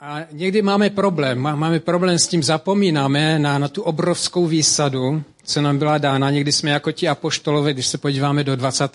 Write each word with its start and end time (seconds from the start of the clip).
A 0.00 0.20
někdy 0.32 0.62
máme 0.62 0.90
problém. 0.90 1.38
Máme 1.38 1.80
problém 1.80 2.18
s 2.18 2.26
tím, 2.26 2.42
zapomínáme 2.42 3.38
na, 3.38 3.58
na 3.58 3.68
tu 3.68 3.82
obrovskou 3.82 4.46
výsadu, 4.46 5.22
co 5.44 5.62
nám 5.62 5.78
byla 5.78 5.98
dána. 5.98 6.30
Někdy 6.30 6.52
jsme 6.52 6.70
jako 6.70 6.92
ti 6.92 7.08
apoštolové, 7.08 7.72
když 7.72 7.86
se 7.86 7.98
podíváme 7.98 8.44
do 8.44 8.56
20. 8.56 8.94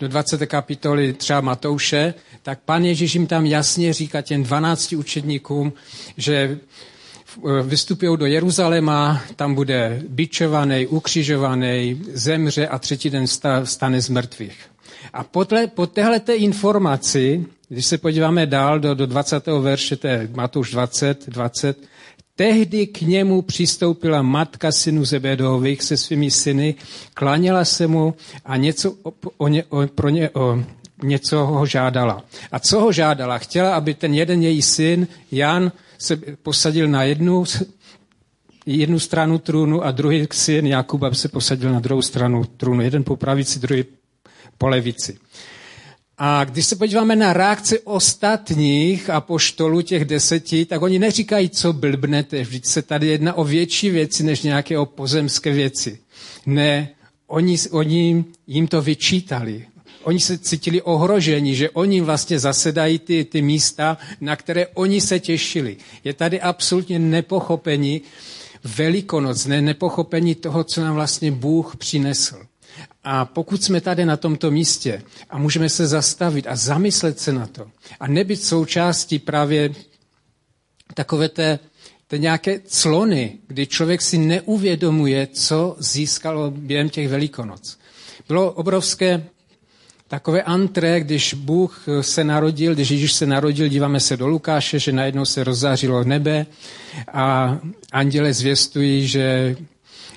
do 0.00 0.08
20. 0.08 0.46
kapitoly 0.46 1.12
třeba 1.12 1.40
Matouše, 1.40 2.14
tak 2.42 2.58
pan 2.64 2.84
Ježíš 2.84 3.14
jim 3.14 3.26
tam 3.26 3.46
jasně 3.46 3.92
říká 3.92 4.22
těm 4.22 4.42
12 4.42 4.92
učedníkům, 4.92 5.72
že 6.16 6.58
vystupují 7.62 8.16
do 8.18 8.26
Jeruzaléma, 8.26 9.22
tam 9.36 9.54
bude 9.54 10.02
bičovaný, 10.08 10.86
ukřižovaný, 10.86 12.02
zemře 12.12 12.68
a 12.68 12.78
třetí 12.78 13.10
den 13.10 13.26
stane 13.64 14.00
z 14.00 14.08
mrtvých. 14.08 14.70
A 15.12 15.24
po, 15.24 15.86
téhleté 15.86 16.34
informaci, 16.34 17.46
když 17.68 17.86
se 17.86 17.98
podíváme 17.98 18.46
dál 18.46 18.80
do, 18.80 18.94
do 18.94 19.06
20. 19.06 19.46
verše, 19.46 19.96
to 19.96 20.06
je 20.06 20.28
Matouš 20.34 20.70
20, 20.70 21.28
20, 21.28 21.78
tehdy 22.36 22.86
k 22.86 23.00
němu 23.00 23.42
přistoupila 23.42 24.22
matka 24.22 24.72
synu 24.72 25.04
Zebedových 25.04 25.82
se 25.82 25.96
svými 25.96 26.30
syny, 26.30 26.74
klaněla 27.14 27.64
se 27.64 27.86
mu 27.86 28.14
a 28.44 28.56
něco 28.56 28.92
o, 29.02 29.12
o, 29.38 29.48
o, 29.68 29.86
pro 29.86 30.08
ně, 30.08 30.30
o, 30.30 30.58
něco 31.02 31.46
ho 31.46 31.66
žádala. 31.66 32.24
A 32.52 32.58
co 32.58 32.80
ho 32.80 32.92
žádala? 32.92 33.38
Chtěla, 33.38 33.74
aby 33.74 33.94
ten 33.94 34.14
jeden 34.14 34.42
její 34.42 34.62
syn, 34.62 35.06
Jan, 35.32 35.72
se 35.98 36.16
posadil 36.16 36.88
na 36.88 37.02
jednu, 37.02 37.44
jednu 38.66 38.98
stranu 38.98 39.38
trůnu 39.38 39.84
a 39.84 39.90
druhý 39.90 40.26
syn 40.32 40.66
Jakub, 40.66 41.02
aby 41.02 41.16
se 41.16 41.28
posadil 41.28 41.72
na 41.72 41.80
druhou 41.80 42.02
stranu 42.02 42.44
trůnu. 42.44 42.82
Jeden 42.82 43.04
po 43.04 43.16
pravici, 43.16 43.58
druhý 43.58 43.84
po 44.60 44.68
levici. 44.68 45.18
A 46.18 46.44
když 46.44 46.66
se 46.66 46.76
podíváme 46.76 47.16
na 47.16 47.32
reakci 47.32 47.78
ostatních 47.80 49.10
apoštolů, 49.10 49.82
těch 49.82 50.04
deseti, 50.04 50.64
tak 50.64 50.82
oni 50.82 50.98
neříkají, 50.98 51.48
co 51.48 51.72
blbnete. 51.72 52.42
Vždyť 52.42 52.66
se 52.66 52.82
tady 52.82 53.06
jedná 53.06 53.34
o 53.34 53.44
větší 53.44 53.90
věci, 53.90 54.22
než 54.22 54.42
nějaké 54.42 54.78
o 54.78 54.86
pozemské 54.86 55.52
věci. 55.52 55.98
Ne, 56.46 56.88
oni, 57.26 57.56
oni 57.70 58.24
jim 58.46 58.66
to 58.68 58.82
vyčítali. 58.82 59.64
Oni 60.02 60.20
se 60.20 60.38
cítili 60.38 60.82
ohroženi, 60.82 61.54
že 61.54 61.70
oni 61.70 62.00
vlastně 62.00 62.38
zasedají 62.38 62.98
ty, 62.98 63.24
ty 63.24 63.42
místa, 63.42 63.98
na 64.20 64.36
které 64.36 64.66
oni 64.66 65.00
se 65.00 65.20
těšili. 65.20 65.76
Je 66.04 66.12
tady 66.14 66.40
absolutně 66.40 66.98
nepochopení 66.98 68.02
velikonoc, 68.76 69.46
ne, 69.46 69.62
nepochopení 69.62 70.34
toho, 70.34 70.64
co 70.64 70.80
nám 70.80 70.94
vlastně 70.94 71.32
Bůh 71.32 71.76
přinesl. 71.76 72.49
A 73.04 73.24
pokud 73.24 73.62
jsme 73.64 73.80
tady 73.80 74.04
na 74.04 74.16
tomto 74.16 74.50
místě 74.50 75.02
a 75.30 75.38
můžeme 75.38 75.68
se 75.68 75.86
zastavit 75.86 76.46
a 76.46 76.56
zamyslet 76.56 77.18
se 77.20 77.32
na 77.32 77.46
to 77.46 77.70
a 78.00 78.06
nebyt 78.08 78.42
součástí 78.42 79.18
právě 79.18 79.70
takové 80.94 81.28
té, 81.28 81.58
té 82.06 82.18
nějaké 82.18 82.60
clony, 82.66 83.38
kdy 83.46 83.66
člověk 83.66 84.00
si 84.02 84.18
neuvědomuje, 84.18 85.26
co 85.32 85.76
získalo 85.78 86.50
během 86.50 86.88
těch 86.90 87.08
velikonoc. 87.08 87.78
Bylo 88.28 88.52
obrovské 88.52 89.24
takové 90.08 90.42
antré, 90.42 91.00
když 91.00 91.34
Bůh 91.34 91.84
se 92.00 92.24
narodil, 92.24 92.74
když 92.74 92.90
Ježíš 92.90 93.12
se 93.12 93.26
narodil, 93.26 93.68
díváme 93.68 94.00
se 94.00 94.16
do 94.16 94.26
Lukáše, 94.28 94.78
že 94.78 94.92
najednou 94.92 95.24
se 95.24 95.44
rozzářilo 95.44 96.04
nebe 96.04 96.46
a 97.12 97.58
anděle 97.92 98.32
zvěstují, 98.32 99.06
že 99.08 99.56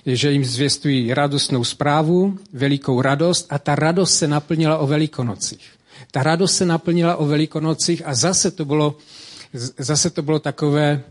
že 0.05 0.31
jim 0.31 0.45
zvěstují 0.45 1.13
radostnou 1.13 1.63
zprávu, 1.63 2.37
velikou 2.53 3.01
radost 3.01 3.47
a 3.49 3.59
ta 3.59 3.75
radost 3.75 4.17
se 4.17 4.27
naplnila 4.27 4.77
o 4.77 4.87
velikonocích. 4.87 5.69
Ta 6.11 6.23
radost 6.23 6.55
se 6.55 6.65
naplnila 6.65 7.15
o 7.15 7.25
velikonocích 7.25 8.01
a 8.05 8.13
zase 8.13 8.51
to 8.51 8.65
bylo, 8.65 8.97
zase 9.77 10.09
to 10.09 10.21
bylo 10.21 10.39
takové, 10.39 11.01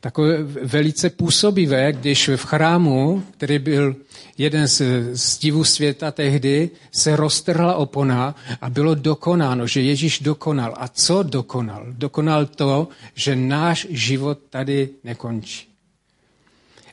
takové 0.00 0.42
velice 0.42 1.10
působivé, 1.10 1.92
když 1.92 2.28
v 2.28 2.44
chrámu, 2.44 3.22
který 3.30 3.58
byl 3.58 3.96
jeden 4.38 4.68
z, 4.68 4.82
z 5.12 5.38
divů 5.38 5.64
světa 5.64 6.10
tehdy, 6.10 6.70
se 6.92 7.16
roztrhla 7.16 7.74
opona 7.74 8.34
a 8.60 8.70
bylo 8.70 8.94
dokonáno, 8.94 9.66
že 9.66 9.80
Ježíš 9.80 10.20
dokonal. 10.20 10.74
A 10.76 10.88
co 10.88 11.22
dokonal? 11.22 11.86
Dokonal 11.88 12.46
to, 12.46 12.88
že 13.14 13.36
náš 13.36 13.86
život 13.90 14.38
tady 14.50 14.88
nekončí. 15.04 15.73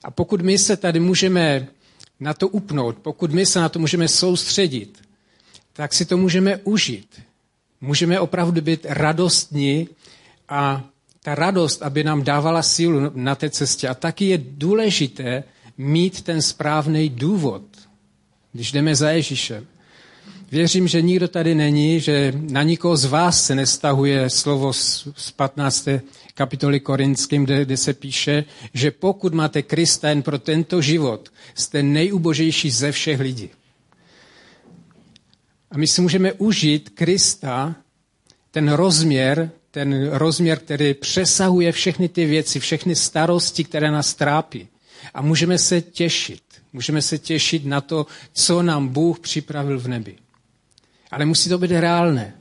A 0.04 0.12
pokud 0.12 0.42
my 0.42 0.58
se 0.58 0.78
tady 0.78 1.00
můžeme 1.00 1.68
na 2.20 2.34
to 2.34 2.48
upnout, 2.48 2.98
pokud 2.98 3.32
my 3.32 3.46
se 3.46 3.60
na 3.60 3.70
to 3.70 3.80
můžeme 3.80 4.08
soustředit, 4.08 5.02
tak 5.74 5.94
si 5.94 6.06
to 6.06 6.18
můžeme 6.18 6.58
užít. 6.58 7.22
Můžeme 7.82 8.20
opravdu 8.20 8.62
být 8.62 8.86
radostní 8.90 9.90
a 10.50 10.84
ta 11.24 11.36
radost, 11.36 11.82
aby 11.82 12.04
nám 12.04 12.24
dávala 12.24 12.62
sílu 12.64 13.12
na 13.16 13.36
té 13.36 13.50
cestě. 13.50 13.88
A 13.88 13.94
taky 13.94 14.26
je 14.26 14.38
důležité 14.46 15.44
mít 15.78 16.22
ten 16.22 16.42
správný 16.42 17.10
důvod, 17.10 17.64
když 18.54 18.72
jdeme 18.72 18.96
za 18.96 19.12
Ježíšem. 19.12 19.68
Věřím, 20.52 20.88
že 20.88 21.02
nikdo 21.02 21.28
tady 21.28 21.56
není, 21.56 22.00
že 22.00 22.34
na 22.36 22.64
nikoho 22.64 22.98
z 22.98 23.06
vás 23.06 23.46
se 23.46 23.56
nestahuje 23.56 24.30
slovo 24.30 24.74
z 24.74 25.32
15. 25.36 25.88
kapitoly 26.41 26.79
Korinským, 26.79 27.46
kde, 27.46 27.66
kde 27.66 27.78
se 27.78 27.94
píše, 27.94 28.44
že 28.74 28.91
pokud 28.91 29.34
máte 29.34 29.62
Krista 29.62 30.09
jen 30.09 30.22
pro 30.25 30.40
tento 30.40 30.81
život, 30.81 31.29
jste 31.53 31.84
nejubožejší 31.84 32.69
ze 32.72 32.91
všech 32.91 33.19
lidí. 33.19 33.50
A 35.72 35.78
my 35.78 35.88
si 35.88 36.02
můžeme 36.02 36.34
užít 36.34 36.90
Krista, 36.90 37.75
ten 38.52 38.74
rozměr, 38.74 39.52
ten 39.72 40.09
rozměr, 40.18 40.59
který 40.59 40.94
přesahuje 40.94 41.72
všechny 41.72 42.09
ty 42.09 42.25
věci, 42.25 42.59
všechny 42.59 42.96
starosti, 42.96 43.63
které 43.63 43.91
nás 43.91 44.13
trápí. 44.13 44.68
A 45.13 45.22
můžeme 45.22 45.58
se 45.58 45.81
těšit. 45.81 46.44
Můžeme 46.73 47.02
se 47.02 47.18
těšit 47.18 47.66
na 47.66 47.81
to, 47.81 48.06
co 48.34 48.63
nám 48.63 48.88
Bůh 48.88 49.19
připravil 49.19 49.79
v 49.79 49.88
nebi. 49.88 50.16
Ale 51.12 51.25
musí 51.25 51.50
to 51.50 51.58
být 51.58 51.72
reálné. 51.72 52.34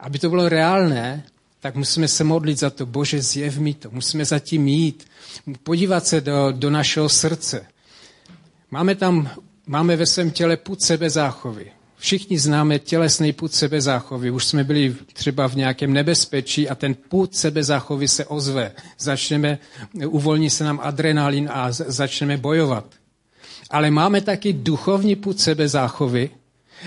Aby 0.00 0.18
to 0.18 0.30
bylo 0.30 0.48
reálné, 0.48 1.24
tak 1.66 1.74
musíme 1.74 2.08
se 2.08 2.24
modlit 2.24 2.58
za 2.58 2.70
to, 2.70 2.86
Bože, 2.86 3.22
zjev 3.22 3.58
mi 3.58 3.74
to. 3.74 3.90
Musíme 3.90 4.24
za 4.24 4.38
tím 4.38 4.68
jít, 4.68 5.04
podívat 5.62 6.06
se 6.06 6.20
do, 6.20 6.52
do 6.52 6.70
našeho 6.70 7.08
srdce. 7.08 7.66
Máme 8.70 8.94
tam, 8.94 9.30
máme 9.66 9.96
ve 9.96 10.06
svém 10.06 10.30
těle 10.30 10.56
put 10.56 10.82
sebezáchovy. 10.82 11.72
Všichni 11.96 12.38
známe 12.38 12.78
tělesný 12.78 13.32
put 13.32 13.54
sebezáchovy. 13.54 14.30
Už 14.30 14.44
jsme 14.44 14.64
byli 14.64 14.94
třeba 15.12 15.48
v 15.48 15.54
nějakém 15.54 15.92
nebezpečí 15.92 16.68
a 16.68 16.74
ten 16.74 16.94
put 16.94 17.34
sebezáchovy 17.34 18.08
se 18.08 18.24
ozve. 18.26 18.72
Začneme, 18.98 19.58
uvolní 20.08 20.50
se 20.50 20.64
nám 20.64 20.80
adrenalin 20.82 21.48
a 21.52 21.72
začneme 21.72 22.36
bojovat. 22.36 22.84
Ale 23.70 23.90
máme 23.90 24.20
taky 24.20 24.52
duchovní 24.52 25.16
put 25.16 25.40
sebezáchovy, 25.40 26.30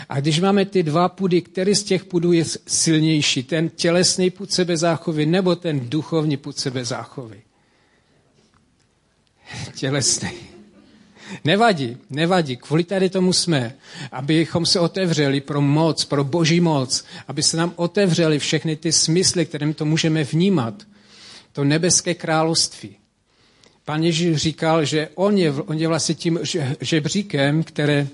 a 0.10 0.20
když 0.20 0.40
máme 0.40 0.66
ty 0.66 0.84
dva 0.84 1.10
pudy, 1.10 1.42
který 1.42 1.76
z 1.76 1.84
těch 1.84 2.06
pudů 2.06 2.32
je 2.32 2.46
silnější, 2.68 3.44
ten 3.44 3.70
tělesný 3.70 4.30
pud 4.30 4.52
sebezáchovy 4.52 5.26
nebo 5.26 5.56
ten 5.56 5.90
duchovní 5.90 6.38
pud 6.38 6.58
sebezáchovy? 6.60 7.42
Tělesný. 9.76 10.32
Nevadí, 11.44 11.98
nevadí. 12.10 12.58
Kvůli 12.58 12.84
tady 12.84 13.10
tomu 13.10 13.34
jsme, 13.34 13.76
abychom 14.12 14.66
se 14.66 14.80
otevřeli 14.80 15.42
pro 15.42 15.62
moc, 15.62 16.06
pro 16.06 16.24
boží 16.24 16.60
moc, 16.60 17.06
aby 17.28 17.44
se 17.44 17.58
nám 17.58 17.74
otevřeli 17.76 18.40
všechny 18.40 18.76
ty 18.76 18.92
smysly, 18.92 19.46
kterým 19.46 19.74
to 19.74 19.86
můžeme 19.86 20.24
vnímat. 20.24 20.84
To 21.52 21.64
nebeské 21.64 22.14
království. 22.14 22.96
Pan 23.86 24.04
Ježíš 24.04 24.36
říkal, 24.36 24.86
že 24.86 25.10
on 25.16 25.38
je, 25.38 25.52
on 25.52 25.78
je 25.78 25.88
vlastně 25.88 26.16
tím 26.16 26.40
žebříkem, 26.82 27.64
které 27.64 28.08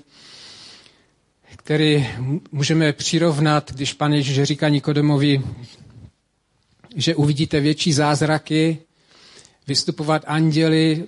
který 1.66 2.08
můžeme 2.52 2.92
přirovnat, 2.92 3.72
když 3.72 3.92
pan 3.92 4.12
Ježíš 4.12 4.42
říká 4.42 4.68
Nikodemovi, 4.68 5.42
že 6.96 7.14
uvidíte 7.14 7.60
větší 7.60 7.92
zázraky, 7.92 8.78
vystupovat 9.66 10.22
anděli, 10.26 11.04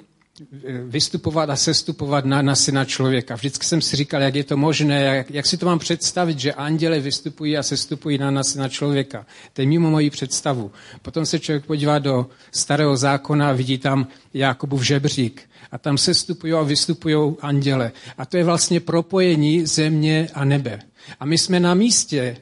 vystupovat 0.85 1.51
a 1.51 1.57
sestupovat 1.57 2.25
na, 2.25 2.43
na 2.43 2.55
syna 2.55 2.85
člověka. 2.85 3.35
Vždycky 3.35 3.67
jsem 3.67 3.81
si 3.81 3.97
říkal, 3.97 4.23
jak 4.23 4.35
je 4.35 4.45
to 4.45 4.57
možné, 4.57 5.03
jak, 5.03 5.31
jak 5.31 5.47
si 5.47 5.57
to 5.57 5.67
mám 5.67 5.79
představit, 5.79 6.39
že 6.39 6.53
anděle 6.53 7.01
vystupují 7.01 7.57
a 7.57 7.63
sestupují 7.63 8.19
na, 8.19 8.31
na 8.31 8.45
syna 8.45 8.69
člověka. 8.69 9.27
To 9.53 9.61
je 9.61 9.67
mimo 9.67 9.91
moji 9.91 10.11
představu. 10.11 10.73
Potom 11.03 11.27
se 11.27 11.39
člověk 11.39 11.67
podívá 11.67 11.99
do 11.99 12.27
starého 12.53 12.97
zákona 12.97 13.49
a 13.49 13.53
vidí 13.53 13.79
tam 13.79 14.07
Jakubův 14.35 14.83
žebřík 14.83 15.43
a 15.73 15.79
tam 15.79 15.99
sestupují 15.99 16.53
a 16.53 16.63
vystupují 16.63 17.35
anděle. 17.41 17.93
A 18.19 18.27
to 18.27 18.37
je 18.37 18.45
vlastně 18.45 18.81
propojení 18.81 19.67
země 19.67 20.29
a 20.35 20.45
nebe. 20.45 20.79
A 21.21 21.25
my 21.25 21.39
jsme 21.39 21.61
na 21.61 21.75
místě, 21.75 22.37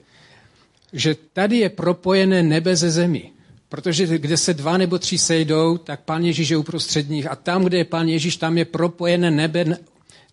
že 0.92 1.16
tady 1.32 1.58
je 1.58 1.68
propojené 1.68 2.42
nebe 2.42 2.76
ze 2.76 2.90
zemí. 2.90 3.35
Protože 3.68 4.18
kde 4.18 4.36
se 4.36 4.54
dva 4.54 4.76
nebo 4.76 4.98
tři 4.98 5.18
sejdou, 5.18 5.78
tak 5.78 6.00
pán 6.00 6.24
Ježíš 6.24 6.48
je 6.48 6.56
uprostřed 6.56 7.08
nich. 7.08 7.30
A 7.30 7.36
tam, 7.36 7.64
kde 7.64 7.78
je 7.78 7.84
pán 7.84 8.08
Ježíš, 8.08 8.36
tam 8.36 8.58
je 8.58 8.64
propojené 8.64 9.30
nebe 9.30 9.64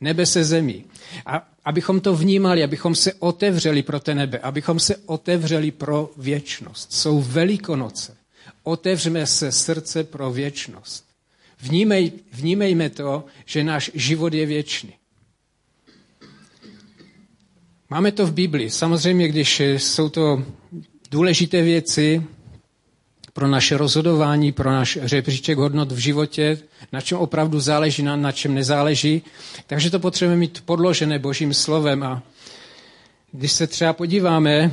Nebe 0.03 0.25
se 0.25 0.44
zemí. 0.44 0.85
A 1.25 1.47
abychom 1.65 2.01
to 2.01 2.15
vnímali, 2.15 2.63
abychom 2.63 2.95
se 2.95 3.13
otevřeli 3.13 3.83
pro 3.83 4.00
té 4.00 4.15
nebe, 4.15 4.39
abychom 4.39 4.80
se 4.80 4.95
otevřeli 5.06 5.71
pro 5.71 6.12
věčnost. 6.18 6.94
Jsou 6.94 7.21
velikonoce. 7.21 8.18
Otevřeme 8.63 9.27
se 9.27 9.51
srdce 9.51 10.03
pro 10.03 10.31
věčnost. 10.31 11.06
Vnímej, 11.62 12.12
vnímejme 12.31 12.89
to, 12.89 13.25
že 13.45 13.63
náš 13.63 13.91
život 13.94 14.33
je 14.33 14.45
věčný. 14.45 14.94
Máme 17.89 18.12
to 18.12 18.27
v 18.27 18.33
Biblii. 18.33 18.69
Samozřejmě, 18.69 19.27
když 19.27 19.59
jsou 19.59 20.09
to 20.09 20.44
důležité 21.12 21.62
věci 21.62 22.24
pro 23.33 23.47
naše 23.47 23.77
rozhodování, 23.77 24.51
pro 24.51 24.71
náš 24.71 24.97
řebříček 25.01 25.57
hodnot 25.57 25.91
v 25.91 25.97
životě, 25.97 26.57
na 26.91 27.01
čem 27.01 27.18
opravdu 27.18 27.59
záleží, 27.59 28.03
na, 28.03 28.15
na 28.15 28.31
čem 28.31 28.53
nezáleží. 28.53 29.21
Takže 29.68 29.89
to 29.89 30.00
potřebujeme 30.00 30.39
mít 30.39 30.62
podložené 30.65 31.19
božím 31.19 31.53
slovem. 31.53 32.03
A 32.03 32.21
když 33.31 33.51
se 33.51 33.68
třeba 33.68 33.94
podíváme 33.94 34.71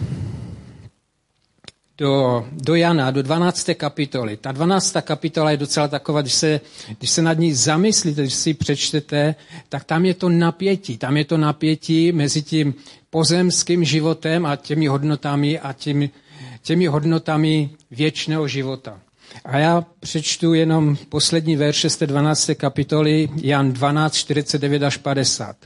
do, 2.00 2.44
do 2.52 2.74
Jana, 2.74 3.10
do 3.10 3.22
12. 3.22 3.70
kapitoly. 3.74 4.36
Ta 4.36 4.52
12. 4.52 4.96
kapitola 5.00 5.50
je 5.50 5.56
docela 5.56 5.88
taková, 5.88 6.20
když 6.22 6.32
se, 6.34 6.60
když 6.98 7.10
se 7.10 7.22
nad 7.22 7.38
ní 7.38 7.54
zamyslíte, 7.54 8.22
když 8.22 8.34
si 8.34 8.50
ji 8.50 8.54
přečtete, 8.54 9.34
tak 9.68 9.84
tam 9.84 10.04
je 10.04 10.14
to 10.14 10.28
napětí. 10.28 10.98
Tam 10.98 11.16
je 11.16 11.24
to 11.24 11.36
napětí 11.36 12.12
mezi 12.12 12.42
tím 12.42 12.74
pozemským 13.10 13.84
životem 13.84 14.46
a 14.46 14.56
těmi 14.56 14.86
hodnotami 14.86 15.58
a 15.58 15.72
těmi, 15.72 16.10
těmi 16.62 16.86
hodnotami 16.86 17.70
věčného 17.90 18.48
života. 18.48 19.00
A 19.44 19.58
já 19.58 19.86
přečtu 20.00 20.54
jenom 20.54 20.96
poslední 21.08 21.56
verše 21.56 21.90
z 21.90 21.96
té 21.96 22.06
12. 22.06 22.50
kapitoly, 22.54 23.28
Jan 23.42 23.72
12, 23.72 24.14
49 24.14 24.82
až 24.82 24.96
50. 24.96 25.56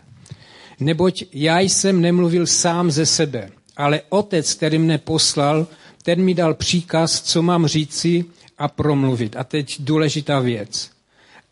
Neboť 0.80 1.24
já 1.32 1.60
jsem 1.60 2.00
nemluvil 2.00 2.46
sám 2.46 2.90
ze 2.90 3.06
sebe, 3.06 3.50
ale 3.76 4.00
otec, 4.08 4.54
který 4.54 4.78
mne 4.78 4.98
poslal, 4.98 5.66
ten 6.02 6.22
mi 6.22 6.34
dal 6.34 6.54
příkaz, 6.54 7.22
co 7.22 7.42
mám 7.42 7.66
říci 7.66 8.24
a 8.58 8.68
promluvit. 8.68 9.36
A 9.36 9.44
teď 9.44 9.76
důležitá 9.80 10.40
věc. 10.40 10.90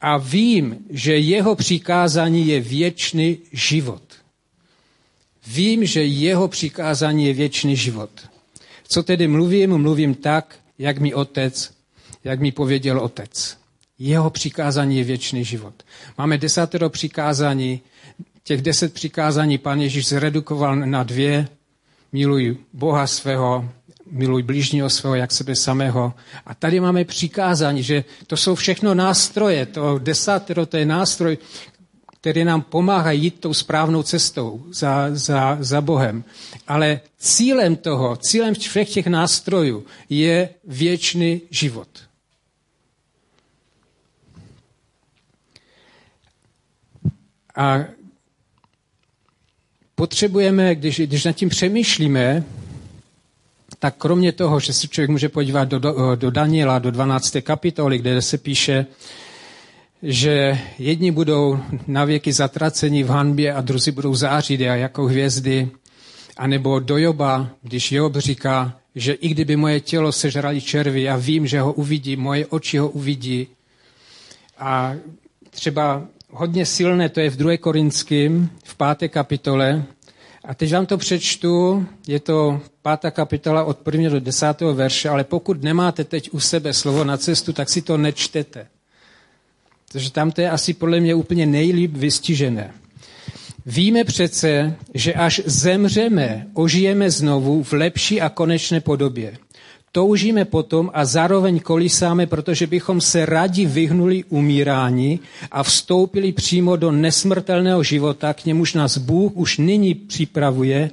A 0.01 0.17
vím, 0.17 0.77
že 0.91 1.17
jeho 1.19 1.55
přikázání 1.55 2.47
je 2.47 2.61
věčný 2.61 3.39
život. 3.53 4.03
Vím, 5.47 5.85
že 5.87 6.05
jeho 6.05 6.49
přikázání 6.49 7.27
je 7.27 7.33
věčný 7.35 7.77
život. 7.77 8.11
Co 8.93 9.03
tedy 9.03 9.29
mluvím? 9.29 9.79
Mluvím 9.79 10.15
tak, 10.15 10.57
jak 10.79 10.99
mi 10.99 11.15
otec, 11.15 11.73
jak 12.25 12.41
mi 12.41 12.53
pověděl 12.53 12.99
otec. 13.01 13.59
Jeho 13.99 14.31
přikázání 14.31 14.99
je 14.99 15.05
věčný 15.05 15.45
život. 15.45 15.75
Máme 16.19 16.39
desatero 16.39 16.91
přikázání. 16.91 17.81
Těch 18.45 18.63
deset 18.63 18.95
přikázání 18.95 19.59
pan 19.59 19.81
Ježíš 19.81 20.09
zredukoval 20.09 20.77
na 20.77 21.03
dvě. 21.03 21.49
Miluj 22.13 22.57
Boha 22.73 23.07
svého, 23.07 23.69
miluj 24.11 24.43
blížního 24.43 24.91
svého 24.91 25.15
jak 25.15 25.33
sebe 25.33 25.57
samého. 25.57 26.13
A 26.47 26.55
tady 26.55 26.81
máme 26.81 27.05
přikázání, 27.05 27.83
že 27.83 28.05
to 28.27 28.37
jsou 28.37 28.55
všechno 28.55 28.95
nástroje. 28.95 29.67
To 29.67 29.99
desatero, 29.99 30.67
to 30.67 30.77
je 30.77 30.87
nástroj, 30.87 31.39
který 32.23 32.45
nám 32.45 32.63
pomáhá 32.63 33.11
jít 33.11 33.41
tou 33.41 33.55
správnou 33.55 34.03
cestou 34.03 34.65
za, 34.71 35.07
za, 35.11 35.57
za 35.61 35.81
Bohem. 35.81 36.25
Ale 36.69 37.01
cílem 37.19 37.77
toho, 37.77 38.17
cílem 38.17 38.55
všech 38.55 38.91
těch 38.91 39.07
nástrojů 39.07 39.87
je 40.09 40.49
věčný 40.65 41.41
život. 41.51 41.89
A 47.57 47.79
potřebujeme, 49.95 50.75
když, 50.75 51.01
když 51.01 51.25
nad 51.25 51.33
tím 51.33 51.49
přemýšlíme, 51.49 52.45
tak 53.79 53.95
kromě 53.99 54.33
toho, 54.33 54.61
že 54.61 54.73
se 54.73 54.89
člověk 54.89 55.11
může 55.11 55.29
podívat 55.29 55.65
do, 55.69 55.79
do, 55.79 56.17
do 56.17 56.31
Daniela, 56.31 56.79
do 56.79 56.91
12. 56.91 57.37
kapitoly, 57.43 57.99
kde 57.99 58.23
se 58.23 58.39
píše, 58.39 58.87
že 60.03 60.59
jedni 60.79 61.11
budou 61.11 61.59
navěky 61.87 62.33
zatraceni 62.33 63.03
v 63.05 63.09
hanbě 63.09 63.53
a 63.55 63.61
druzí 63.61 63.91
budou 63.91 64.15
zářit 64.15 64.61
jako 64.61 65.07
hvězdy, 65.07 65.69
anebo 66.37 66.81
do 66.81 66.99
Joba, 66.99 67.51
když 67.63 67.93
Job 67.93 68.17
říká, 68.17 68.79
že 68.95 69.13
i 69.13 69.29
kdyby 69.29 69.57
moje 69.57 69.81
tělo 69.81 70.13
sežrali 70.13 70.61
červy, 70.61 71.03
já 71.03 71.17
vím, 71.17 71.47
že 71.47 71.61
ho 71.61 71.73
uvidí, 71.73 72.17
moje 72.17 72.47
oči 72.47 72.79
ho 72.79 72.89
uvidí. 72.89 73.49
A 74.59 74.95
třeba 75.51 76.03
hodně 76.31 76.67
silné, 76.67 77.09
to 77.09 77.21
je 77.21 77.31
v 77.31 77.37
2. 77.37 77.57
Korinským, 77.57 78.51
v 78.65 78.75
páté 78.75 79.09
kapitole. 79.09 79.85
A 80.45 80.55
teď 80.55 80.73
vám 80.73 80.87
to 80.87 80.99
přečtu, 80.99 81.87
je 82.07 82.21
to 82.21 82.61
pátá 82.83 83.11
kapitola 83.11 83.65
od 83.65 83.79
1. 83.93 84.11
do 84.11 84.21
10. 84.21 84.61
verše, 84.61 85.09
ale 85.09 85.25
pokud 85.25 85.63
nemáte 85.63 86.05
teď 86.05 86.29
u 86.33 86.41
sebe 86.41 86.73
slovo 86.73 87.05
na 87.05 87.17
cestu, 87.17 87.53
tak 87.53 87.69
si 87.69 87.83
to 87.83 87.97
nečtete. 87.97 88.67
Protože 89.93 90.13
tam 90.13 90.31
to 90.31 90.41
je 90.41 90.51
asi 90.51 90.75
podle 90.75 91.01
mě 91.01 91.15
úplně 91.15 91.47
nejlíp 91.47 91.97
vystižené. 91.97 92.71
Víme 93.67 94.05
přece, 94.05 94.77
že 94.95 95.15
až 95.15 95.41
zemřeme, 95.47 96.47
ožijeme 96.55 97.11
znovu 97.11 97.63
v 97.63 97.73
lepší 97.73 98.21
a 98.21 98.29
konečné 98.29 98.81
podobě. 98.81 99.37
Toužíme 99.93 100.45
potom 100.45 100.91
a 100.95 101.05
zároveň 101.05 101.61
kolisáme, 101.61 102.27
protože 102.27 102.67
bychom 102.67 103.01
se 103.01 103.27
rádi 103.27 103.67
vyhnuli 103.67 104.25
umírání 104.29 105.21
a 105.51 105.63
vstoupili 105.63 106.33
přímo 106.33 106.77
do 106.77 106.93
nesmrtelného 106.93 107.83
života, 107.83 108.35
k 108.35 108.45
němuž 108.45 108.75
nás 108.75 108.99
Bůh 108.99 109.33
už 109.35 109.59
nyní 109.59 109.95
připravuje, 109.95 110.91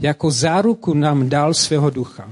jako 0.00 0.30
záruku 0.30 0.94
nám 0.94 1.28
dal 1.28 1.54
svého 1.54 1.90
ducha. 1.90 2.30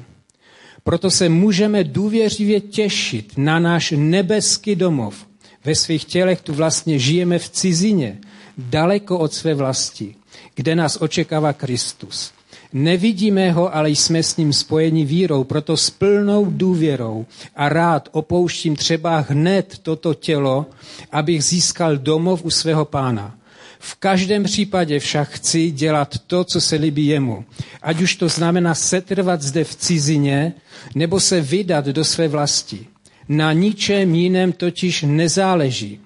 Proto 0.84 1.10
se 1.10 1.28
můžeme 1.28 1.84
důvěřivě 1.84 2.60
těšit 2.60 3.32
na 3.36 3.58
náš 3.58 3.94
nebeský 3.96 4.74
domov, 4.76 5.27
ve 5.68 5.74
svých 5.74 6.04
tělech 6.04 6.40
tu 6.40 6.54
vlastně 6.54 6.98
žijeme 6.98 7.38
v 7.38 7.48
cizině, 7.48 8.18
daleko 8.58 9.18
od 9.18 9.32
své 9.34 9.54
vlasti, 9.54 10.14
kde 10.54 10.76
nás 10.76 10.98
očekává 11.00 11.52
Kristus. 11.52 12.32
Nevidíme 12.72 13.52
ho, 13.52 13.76
ale 13.76 13.90
jsme 13.90 14.22
s 14.22 14.36
ním 14.36 14.52
spojeni 14.52 15.04
vírou, 15.04 15.44
proto 15.44 15.76
s 15.76 15.90
plnou 15.90 16.46
důvěrou 16.48 17.26
a 17.56 17.68
rád 17.68 18.08
opouštím 18.12 18.76
třeba 18.76 19.18
hned 19.28 19.78
toto 19.82 20.14
tělo, 20.14 20.66
abych 21.12 21.44
získal 21.44 21.96
domov 21.96 22.44
u 22.44 22.50
svého 22.50 22.84
pána. 22.84 23.34
V 23.78 23.94
každém 23.94 24.44
případě 24.44 24.98
však 24.98 25.28
chci 25.28 25.70
dělat 25.70 26.14
to, 26.26 26.44
co 26.44 26.60
se 26.60 26.76
líbí 26.76 27.06
jemu. 27.06 27.44
Ať 27.82 28.00
už 28.00 28.16
to 28.16 28.28
znamená 28.28 28.74
setrvat 28.74 29.42
zde 29.42 29.64
v 29.64 29.76
cizině, 29.76 30.52
nebo 30.94 31.20
se 31.20 31.40
vydat 31.40 31.84
do 31.84 32.04
své 32.04 32.28
vlasti. 32.28 32.86
Na 33.28 33.52
ničem 33.52 34.14
jiném 34.14 34.52
totiž 34.52 35.02
nezáleží. 35.02 36.00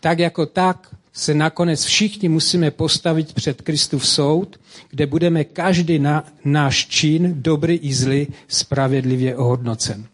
Tak 0.00 0.18
jako 0.18 0.46
tak 0.46 0.96
se 1.12 1.34
nakonec 1.34 1.84
všichni 1.84 2.28
musíme 2.28 2.70
postavit 2.70 3.32
před 3.32 3.62
Kristův 3.62 4.06
soud, 4.06 4.60
kde 4.90 5.06
budeme 5.06 5.44
každý 5.44 5.98
na 5.98 6.24
náš 6.44 6.86
čin, 6.86 7.34
dobrý 7.42 7.74
i 7.74 7.94
zlý, 7.94 8.26
spravedlivě 8.48 9.36
ohodnocen. 9.36 10.06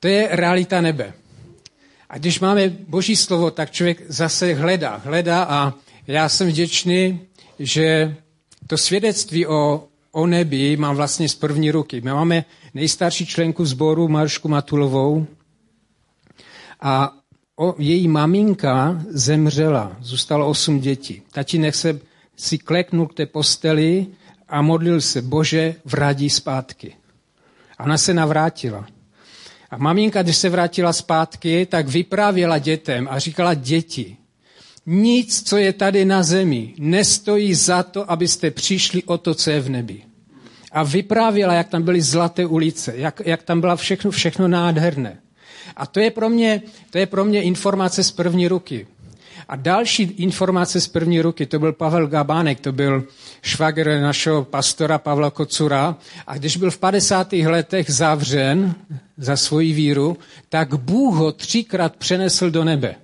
To 0.00 0.08
je 0.08 0.28
realita 0.30 0.80
nebe. 0.80 1.12
A 2.10 2.18
když 2.18 2.40
máme 2.40 2.68
Boží 2.68 3.16
slovo, 3.16 3.50
tak 3.50 3.70
člověk 3.70 4.02
zase 4.08 4.54
hledá, 4.54 4.96
hledá 5.04 5.42
a 5.42 5.74
já 6.06 6.28
jsem 6.28 6.48
vděčný, 6.48 7.20
že 7.58 8.16
to 8.66 8.78
svědectví 8.78 9.46
o, 9.46 9.88
o 10.16 10.26
nebi 10.26 10.76
mám 10.76 10.96
vlastně 10.96 11.28
z 11.28 11.34
první 11.34 11.70
ruky. 11.70 12.00
My 12.00 12.10
máme 12.10 12.44
nejstarší 12.74 13.26
členku 13.26 13.64
sboru 13.64 14.08
Maršku 14.08 14.48
Matulovou 14.48 15.26
a 16.80 17.12
o, 17.56 17.74
její 17.78 18.08
maminka 18.08 19.02
zemřela, 19.08 19.96
zůstalo 20.00 20.48
osm 20.48 20.80
dětí. 20.80 21.22
Tatínek 21.32 21.74
se 21.74 22.00
si 22.36 22.58
kleknul 22.58 23.06
k 23.06 23.14
té 23.14 23.26
posteli 23.26 24.06
a 24.48 24.62
modlil 24.62 25.00
se, 25.00 25.22
bože, 25.22 25.74
vrátí 25.84 26.30
zpátky. 26.30 26.96
A 27.78 27.84
ona 27.84 27.98
se 27.98 28.14
navrátila. 28.14 28.86
A 29.70 29.76
maminka, 29.76 30.22
když 30.22 30.36
se 30.36 30.48
vrátila 30.48 30.92
zpátky, 30.92 31.66
tak 31.66 31.88
vyprávěla 31.88 32.58
dětem 32.58 33.08
a 33.10 33.18
říkala, 33.18 33.54
děti, 33.54 34.16
nic, 34.86 35.48
co 35.48 35.56
je 35.56 35.72
tady 35.72 36.04
na 36.04 36.22
zemi, 36.22 36.74
nestojí 36.78 37.54
za 37.54 37.82
to, 37.82 38.10
abyste 38.10 38.50
přišli 38.50 39.02
o 39.02 39.18
to, 39.18 39.34
co 39.34 39.50
je 39.50 39.60
v 39.60 39.68
nebi 39.68 40.02
a 40.76 40.82
vyprávěla, 40.82 41.54
jak 41.54 41.68
tam 41.68 41.82
byly 41.82 42.02
zlaté 42.02 42.46
ulice, 42.46 42.92
jak, 42.96 43.22
jak 43.24 43.42
tam 43.42 43.60
byla 43.60 43.76
všechno, 43.76 44.10
všechno 44.10 44.48
nádherné. 44.48 45.18
A 45.76 45.86
to 45.86 46.00
je, 46.00 46.10
pro 46.10 46.28
mě, 46.28 46.62
to 46.90 46.98
je 46.98 47.06
pro 47.06 47.24
mě 47.24 47.42
informace 47.42 48.04
z 48.04 48.10
první 48.10 48.48
ruky. 48.48 48.86
A 49.48 49.56
další 49.56 50.02
informace 50.02 50.80
z 50.80 50.88
první 50.88 51.20
ruky, 51.20 51.46
to 51.46 51.58
byl 51.58 51.72
Pavel 51.72 52.06
Gabánek, 52.06 52.60
to 52.60 52.72
byl 52.72 53.04
švagr 53.42 54.00
našeho 54.00 54.44
pastora 54.44 54.98
Pavla 54.98 55.30
Kocura. 55.30 55.96
A 56.26 56.38
když 56.38 56.56
byl 56.56 56.70
v 56.70 56.78
50. 56.78 57.32
letech 57.32 57.90
zavřen 57.90 58.74
za 59.16 59.36
svoji 59.36 59.72
víru, 59.72 60.16
tak 60.48 60.74
Bůh 60.74 61.14
ho 61.14 61.32
třikrát 61.32 61.96
přenesl 61.96 62.50
do 62.50 62.64
nebe. 62.64 62.94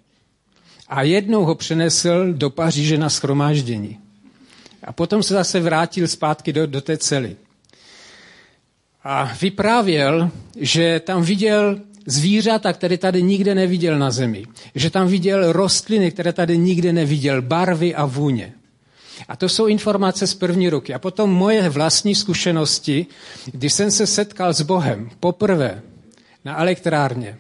A 0.93 1.03
jednou 1.03 1.45
ho 1.45 1.55
přenesl 1.55 2.33
do 2.33 2.51
Paříže 2.51 2.99
na 2.99 3.09
schromáždění. 3.11 3.99
A 4.85 4.93
potom 4.93 5.23
se 5.23 5.35
zase 5.35 5.61
vrátil 5.61 6.09
zpátky 6.09 6.53
do, 6.53 6.67
do 6.67 6.81
té 6.81 6.97
cely. 6.97 7.37
A 9.05 9.33
vyprávěl, 9.41 10.31
že 10.57 11.01
tam 11.01 11.23
viděl 11.23 11.81
zvířata, 12.07 12.73
které 12.73 12.99
tady 12.99 13.23
nikde 13.23 13.55
neviděl 13.55 13.99
na 13.99 14.11
zemi. 14.11 14.45
Že 14.75 14.91
tam 14.91 15.09
viděl 15.09 15.53
rostliny, 15.53 16.11
které 16.11 16.33
tady 16.33 16.59
nikde 16.59 16.93
neviděl, 16.93 17.43
barvy 17.43 17.95
a 17.95 18.05
vůně. 18.05 18.53
A 19.29 19.37
to 19.37 19.49
jsou 19.49 19.67
informace 19.67 20.27
z 20.27 20.35
první 20.35 20.69
ruky. 20.69 20.95
A 20.95 20.99
potom 20.99 21.31
moje 21.31 21.69
vlastní 21.69 22.15
zkušenosti, 22.15 23.07
když 23.53 23.73
jsem 23.73 23.91
se 23.91 24.07
setkal 24.07 24.53
s 24.53 24.63
Bohem 24.63 25.11
poprvé 25.21 25.83
na 26.45 26.61
elektrárně, 26.61 27.39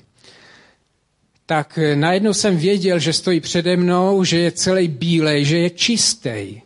tak 1.46 1.78
najednou 1.94 2.32
jsem 2.34 2.56
věděl, 2.56 2.98
že 2.98 3.12
stojí 3.12 3.40
přede 3.40 3.76
mnou, 3.76 4.24
že 4.24 4.38
je 4.38 4.52
celý 4.52 4.88
bílej, 4.88 5.44
že 5.44 5.58
je 5.58 5.70
čistý. 5.70 6.60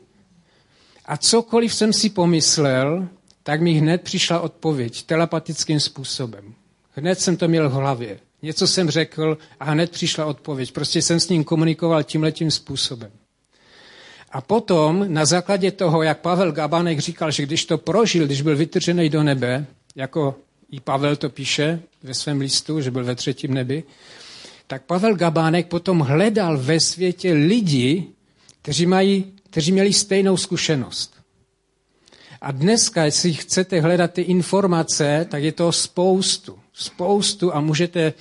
A 1.07 1.17
cokoliv 1.17 1.75
jsem 1.75 1.93
si 1.93 2.11
pomyslel, 2.11 3.09
tak 3.43 3.61
mi 3.61 3.73
hned 3.73 4.03
přišla 4.03 4.41
odpověď 4.41 5.03
telepatickým 5.03 5.81
způsobem. 5.81 6.55
Hned 6.93 7.21
jsem 7.21 7.37
to 7.37 7.49
měl 7.49 7.69
v 7.69 7.73
hlavě. 7.73 8.19
Něco 8.43 8.67
jsem 8.67 8.91
řekl 8.91 9.39
a 9.61 9.65
hned 9.65 9.91
přišla 9.91 10.27
odpověď. 10.27 10.73
Prostě 10.73 11.03
jsem 11.03 11.21
s 11.21 11.29
ním 11.29 11.45
komunikoval 11.45 12.03
tímhletím 12.03 12.51
způsobem. 12.51 13.11
A 14.33 14.41
potom 14.41 15.05
na 15.09 15.25
základě 15.25 15.71
toho, 15.71 16.03
jak 16.03 16.21
Pavel 16.21 16.53
Gabanek 16.53 16.99
říkal, 16.99 17.31
že 17.31 17.43
když 17.43 17.65
to 17.65 17.79
prožil, 17.79 18.27
když 18.27 18.43
byl 18.43 18.57
vytržený 18.57 19.09
do 19.09 19.23
nebe, 19.23 19.67
jako 19.95 20.35
i 20.71 20.81
Pavel 20.81 21.17
to 21.17 21.31
píše 21.31 21.81
ve 22.03 22.15
svém 22.15 22.41
listu, 22.41 22.81
že 22.81 22.91
byl 22.91 23.05
ve 23.05 23.15
třetím 23.15 23.55
nebi, 23.55 23.85
tak 24.67 24.83
Pavel 24.83 25.15
Gabánek 25.15 25.67
potom 25.67 26.01
hledal 26.01 26.59
ve 26.59 26.81
světě 26.81 27.33
lidi, 27.33 28.05
kteří, 28.63 28.87
mají, 28.87 29.33
kteří 29.51 29.73
měli 29.73 29.93
stejnou 29.93 30.37
zkušenost. 30.37 31.15
A 32.41 32.53
dneska, 32.53 33.05
jestli 33.05 33.35
chcete 33.35 33.81
hledat 33.81 34.13
ty 34.13 34.23
informace, 34.23 35.27
tak 35.31 35.43
je 35.43 35.53
to 35.53 35.73
spoustu. 35.73 36.59
Spoustu 36.73 37.55
a 37.55 37.61
můžete 37.61 38.13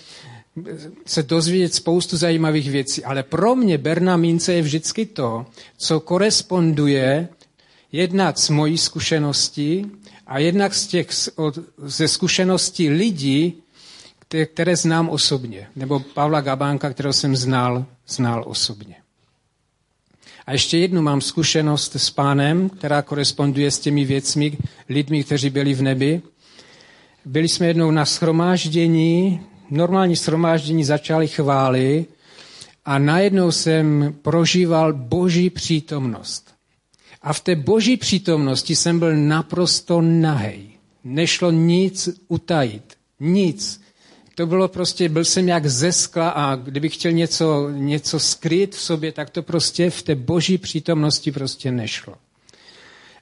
se 1.06 1.24
dozvědět 1.24 1.74
spoustu 1.74 2.18
zajímavých 2.18 2.72
věcí. 2.72 3.04
Ale 3.04 3.24
pro 3.24 3.56
mě 3.56 3.78
Berna 3.78 4.18
Mince 4.18 4.54
je 4.54 4.62
vždycky 4.62 5.06
to, 5.06 5.46
co 5.78 6.00
koresponduje 6.00 7.28
jednak 7.92 8.38
s 8.38 8.50
mojí 8.50 8.78
zkušeností 8.78 9.92
a 10.28 10.40
jednak 10.40 10.74
z 10.74 10.88
těch, 10.88 11.08
ze 11.78 12.08
zkušeností 12.08 12.90
lidí, 12.90 13.54
které 14.46 14.76
znám 14.76 15.10
osobně. 15.10 15.68
Nebo 15.76 16.00
Pavla 16.00 16.42
Gabánka, 16.42 16.90
kterého 16.90 17.14
jsem 17.14 17.36
znal, 17.36 17.86
znal 18.08 18.44
osobně. 18.48 18.96
A 20.46 20.52
ještě 20.52 20.78
jednu 20.78 21.02
mám 21.02 21.22
zkušenost 21.22 21.96
s 21.96 22.10
pánem, 22.10 22.70
která 22.70 23.02
koresponduje 23.02 23.72
s 23.72 23.80
těmi 23.80 24.06
věcmi, 24.06 24.58
lidmi, 24.90 25.24
kteří 25.24 25.50
byli 25.50 25.74
v 25.74 25.82
nebi. 25.82 26.22
Byli 27.26 27.48
jsme 27.48 27.68
jednou 27.68 27.92
na 27.92 28.06
schromáždění, 28.06 29.42
normální 29.70 30.16
schromáždění 30.16 30.84
začali 30.84 31.28
chvály 31.28 32.06
a 32.86 33.00
najednou 33.00 33.52
jsem 33.52 34.16
prožíval 34.22 34.94
boží 34.94 35.50
přítomnost. 35.50 36.54
A 37.22 37.34
v 37.34 37.40
té 37.40 37.56
boží 37.56 37.98
přítomnosti 37.98 38.76
jsem 38.76 39.00
byl 39.00 39.16
naprosto 39.16 40.02
nahej. 40.02 40.70
Nešlo 41.04 41.52
nic 41.52 42.10
utajit. 42.28 42.94
Nic. 43.20 43.82
To 44.36 44.48
bylo 44.48 44.68
prostě, 44.68 45.10
byl 45.10 45.26
jsem 45.26 45.48
jak 45.48 45.66
ze 45.66 45.92
skla 45.92 46.30
a 46.30 46.56
kdybych 46.56 46.94
chtěl 46.94 47.12
něco, 47.12 47.70
něco 47.70 48.20
skryt 48.20 48.76
v 48.76 48.82
sobě, 48.82 49.12
tak 49.12 49.30
to 49.30 49.44
prostě 49.44 49.90
v 49.90 50.02
té 50.02 50.16
boží 50.16 50.58
přítomnosti 50.58 51.32
prostě 51.32 51.72
nešlo. 51.72 52.16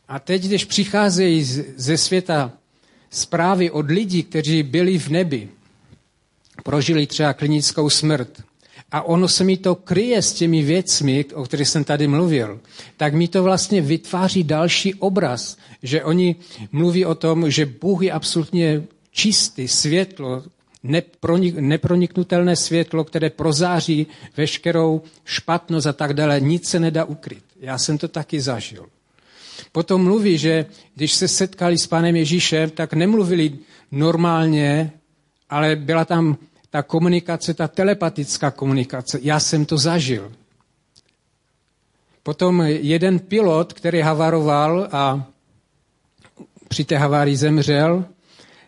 A 0.07 0.19
teď, 0.19 0.43
když 0.43 0.65
přicházejí 0.65 1.43
ze 1.75 1.97
světa 1.97 2.51
zprávy 3.09 3.71
od 3.71 3.85
lidí, 3.91 4.23
kteří 4.23 4.63
byli 4.63 4.99
v 4.99 5.09
nebi, 5.09 5.49
prožili 6.63 7.07
třeba 7.07 7.33
klinickou 7.33 7.89
smrt, 7.89 8.43
a 8.91 9.01
ono 9.01 9.27
se 9.27 9.43
mi 9.43 9.57
to 9.57 9.75
kryje 9.75 10.21
s 10.21 10.33
těmi 10.33 10.61
věcmi, 10.61 11.25
o 11.33 11.43
kterých 11.43 11.67
jsem 11.67 11.83
tady 11.83 12.07
mluvil, 12.07 12.59
tak 12.97 13.13
mi 13.13 13.27
to 13.27 13.43
vlastně 13.43 13.81
vytváří 13.81 14.43
další 14.43 14.93
obraz, 14.93 15.57
že 15.83 16.03
oni 16.03 16.35
mluví 16.71 17.05
o 17.05 17.15
tom, 17.15 17.51
že 17.51 17.65
Bůh 17.65 18.03
je 18.03 18.11
absolutně 18.11 18.83
čistý, 19.11 19.67
světlo, 19.67 20.43
neproniknutelné 21.53 22.55
světlo, 22.55 23.03
které 23.03 23.29
prozáří 23.29 24.07
veškerou 24.37 25.01
špatnost 25.25 25.87
a 25.87 25.93
tak 25.93 26.13
dále. 26.13 26.39
Nic 26.41 26.69
se 26.69 26.79
nedá 26.79 27.05
ukryt. 27.05 27.43
Já 27.59 27.77
jsem 27.77 27.97
to 27.97 28.07
taky 28.07 28.41
zažil. 28.41 28.85
Potom 29.71 30.03
mluví, 30.03 30.37
že 30.37 30.65
když 30.95 31.13
se 31.13 31.27
setkali 31.27 31.77
s 31.77 31.87
panem 31.87 32.15
Ježíšem, 32.15 32.69
tak 32.69 32.93
nemluvili 32.93 33.57
normálně, 33.91 34.91
ale 35.49 35.75
byla 35.75 36.05
tam 36.05 36.37
ta 36.69 36.83
komunikace, 36.83 37.53
ta 37.53 37.67
telepatická 37.67 38.51
komunikace. 38.51 39.19
Já 39.21 39.39
jsem 39.39 39.65
to 39.65 39.77
zažil. 39.77 40.31
Potom 42.23 42.61
jeden 42.61 43.19
pilot, 43.19 43.73
který 43.73 43.99
havaroval 44.01 44.87
a 44.91 45.25
při 46.67 46.83
té 46.85 46.97
havárii 46.97 47.35
zemřel, 47.35 48.05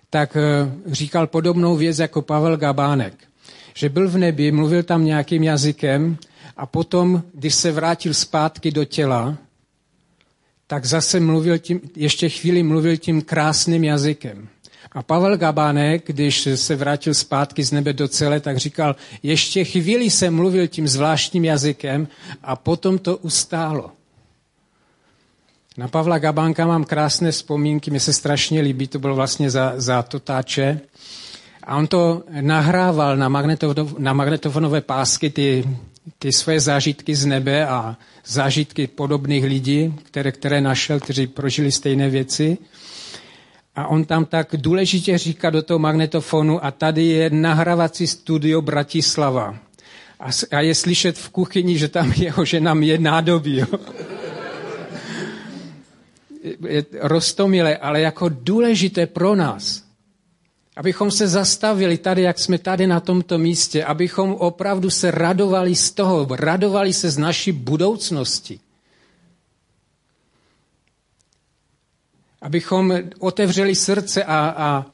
tak 0.10 0.38
eh, 0.38 0.72
říkal 0.86 1.28
podobnou 1.28 1.76
věc 1.76 2.00
jako 2.00 2.22
Pavel 2.22 2.58
Gabánek. 2.58 3.14
Že 3.74 3.90
byl 3.90 4.10
v 4.10 4.18
nebi, 4.18 4.52
mluvil 4.52 4.84
tam 4.84 5.06
nějakým 5.06 5.44
jazykem 5.44 6.18
a 6.58 6.66
potom, 6.66 7.24
když 7.34 7.56
se 7.56 7.72
vrátil 7.72 8.14
zpátky 8.14 8.72
do 8.72 8.86
těla, 8.86 9.38
tak 10.68 10.86
zase 10.86 11.20
mluvil 11.20 11.58
tím, 11.58 11.82
ještě 11.96 12.30
chvíli 12.30 12.64
mluvil 12.64 12.98
tím 12.98 13.22
krásným 13.22 13.84
jazykem. 13.84 14.48
A 14.92 15.04
Pavel 15.04 15.38
Gabánek, 15.38 16.04
když 16.08 16.48
se 16.56 16.76
vrátil 16.76 17.14
zpátky 17.14 17.64
z 17.64 17.72
nebe 17.72 17.94
do 17.94 18.08
celé, 18.08 18.40
tak 18.40 18.58
říkal, 18.58 18.96
ještě 19.24 19.64
chvíli 19.64 20.10
jsem 20.10 20.36
mluvil 20.36 20.68
tím 20.68 20.88
zvláštním 20.88 21.46
jazykem 21.46 22.08
a 22.44 22.56
potom 22.56 22.98
to 22.98 23.18
ustálo. 23.18 23.92
Na 25.78 25.88
Pavla 25.88 26.20
Gabánka 26.20 26.68
mám 26.68 26.84
krásné 26.84 27.32
vzpomínky, 27.32 27.92
mi 27.92 28.00
se 28.00 28.14
strašně 28.14 28.62
líbí, 28.62 28.88
to 28.88 29.00
bylo 29.00 29.16
vlastně 29.16 29.50
za, 29.50 29.74
za 29.76 30.04
totáče. 30.04 30.80
A 31.64 31.76
on 31.78 31.88
to 31.88 32.24
nahrával 32.42 33.18
na, 33.18 33.30
na 33.98 34.14
magnetofonové 34.14 34.82
pásky, 34.82 35.30
ty, 35.30 35.64
ty 36.20 36.32
své 36.32 36.60
zážitky 36.60 37.16
z 37.16 37.26
nebe 37.26 37.68
a 37.68 37.98
zážitky 38.26 38.88
podobných 38.88 39.44
lidí, 39.44 39.94
které, 40.04 40.32
které 40.32 40.62
našel, 40.62 41.00
kteří 41.00 41.28
prožili 41.28 41.72
stejné 41.72 42.10
věci. 42.10 42.58
A 43.76 43.88
on 43.88 44.06
tam 44.06 44.26
tak 44.26 44.48
důležitě 44.58 45.18
říká 45.18 45.50
do 45.50 45.62
toho 45.62 45.80
magnetofonu 45.80 46.66
a 46.66 46.72
tady 46.72 47.06
je 47.06 47.30
nahrávací 47.30 48.08
studio 48.08 48.62
Bratislava. 48.62 49.56
A, 50.20 50.30
a 50.58 50.62
je 50.62 50.76
slyšet 50.76 51.18
v 51.18 51.30
kuchyni, 51.30 51.78
že 51.78 51.88
tam 51.88 52.14
jeho 52.16 52.46
žena 52.46 52.76
je 52.80 52.98
nádobí. 52.98 53.58
Jo 53.58 53.68
rostomile, 57.00 57.78
ale 57.78 58.02
jako 58.02 58.30
důležité 58.30 59.08
pro 59.08 59.36
nás, 59.36 59.84
abychom 60.76 61.12
se 61.12 61.28
zastavili 61.28 61.98
tady, 61.98 62.22
jak 62.22 62.40
jsme 62.40 62.58
tady 62.58 62.88
na 62.88 63.00
tomto 63.00 63.38
místě, 63.38 63.84
abychom 63.86 64.34
opravdu 64.34 64.90
se 64.90 65.12
radovali 65.12 65.76
z 65.76 65.92
toho, 65.92 66.28
radovali 66.36 66.94
se 66.94 67.12
z 67.12 67.18
naší 67.18 67.52
budoucnosti. 67.52 68.60
Abychom 72.42 72.94
otevřeli 73.20 73.76
srdce 73.76 74.24
a, 74.24 74.38
a, 74.58 74.86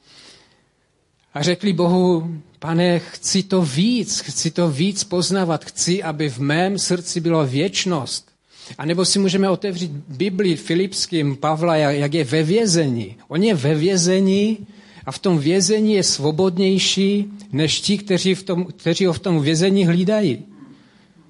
a 1.34 1.42
řekli 1.42 1.74
Bohu, 1.74 2.38
pane, 2.60 3.00
chci 3.00 3.44
to 3.44 3.62
víc, 3.62 4.20
chci 4.22 4.52
to 4.52 4.70
víc 4.72 5.04
poznávat, 5.04 5.66
chci, 5.66 6.04
aby 6.04 6.30
v 6.30 6.40
mém 6.40 6.80
srdci 6.80 7.20
byla 7.20 7.44
věčnost. 7.44 8.31
A 8.78 8.86
nebo 8.86 9.06
si 9.06 9.20
můžeme 9.20 9.50
otevřít 9.50 9.92
Bibli 9.92 10.56
Filipským 10.56 11.36
Pavla, 11.36 11.76
jak 11.76 12.14
je 12.14 12.24
ve 12.24 12.44
vězení. 12.44 13.16
On 13.28 13.44
je 13.44 13.56
ve 13.56 13.76
vězení 13.76 14.68
a 15.06 15.12
v 15.12 15.20
tom 15.20 15.40
vězení 15.40 15.94
je 15.94 16.04
svobodnější 16.04 17.26
než 17.52 17.82
ti, 17.82 17.98
kteří, 17.98 18.36
v 18.36 18.44
tom, 18.44 18.66
kteří 18.66 19.06
ho 19.06 19.14
v 19.14 19.20
tom 19.20 19.42
vězení 19.42 19.86
hlídají. 19.86 20.46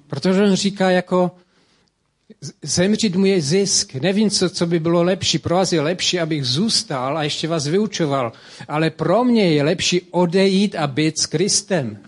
Protože 0.06 0.42
on 0.42 0.54
říká 0.54 0.90
jako, 0.90 1.30
zemřít 2.62 3.16
mu 3.16 3.26
je 3.26 3.40
zisk. 3.42 3.94
Nevím, 3.94 4.30
co, 4.30 4.50
co 4.50 4.66
by 4.66 4.80
bylo 4.80 5.02
lepší. 5.02 5.38
Pro 5.38 5.54
vás 5.54 5.72
je 5.72 5.80
lepší, 5.80 6.20
abych 6.20 6.44
zůstal 6.44 7.18
a 7.18 7.22
ještě 7.22 7.48
vás 7.48 7.66
vyučoval. 7.66 8.32
Ale 8.68 8.90
pro 8.90 9.24
mě 9.24 9.50
je 9.50 9.62
lepší 9.62 10.00
odejít 10.10 10.74
a 10.74 10.86
být 10.86 11.18
s 11.18 11.26
Kristem. 11.26 11.98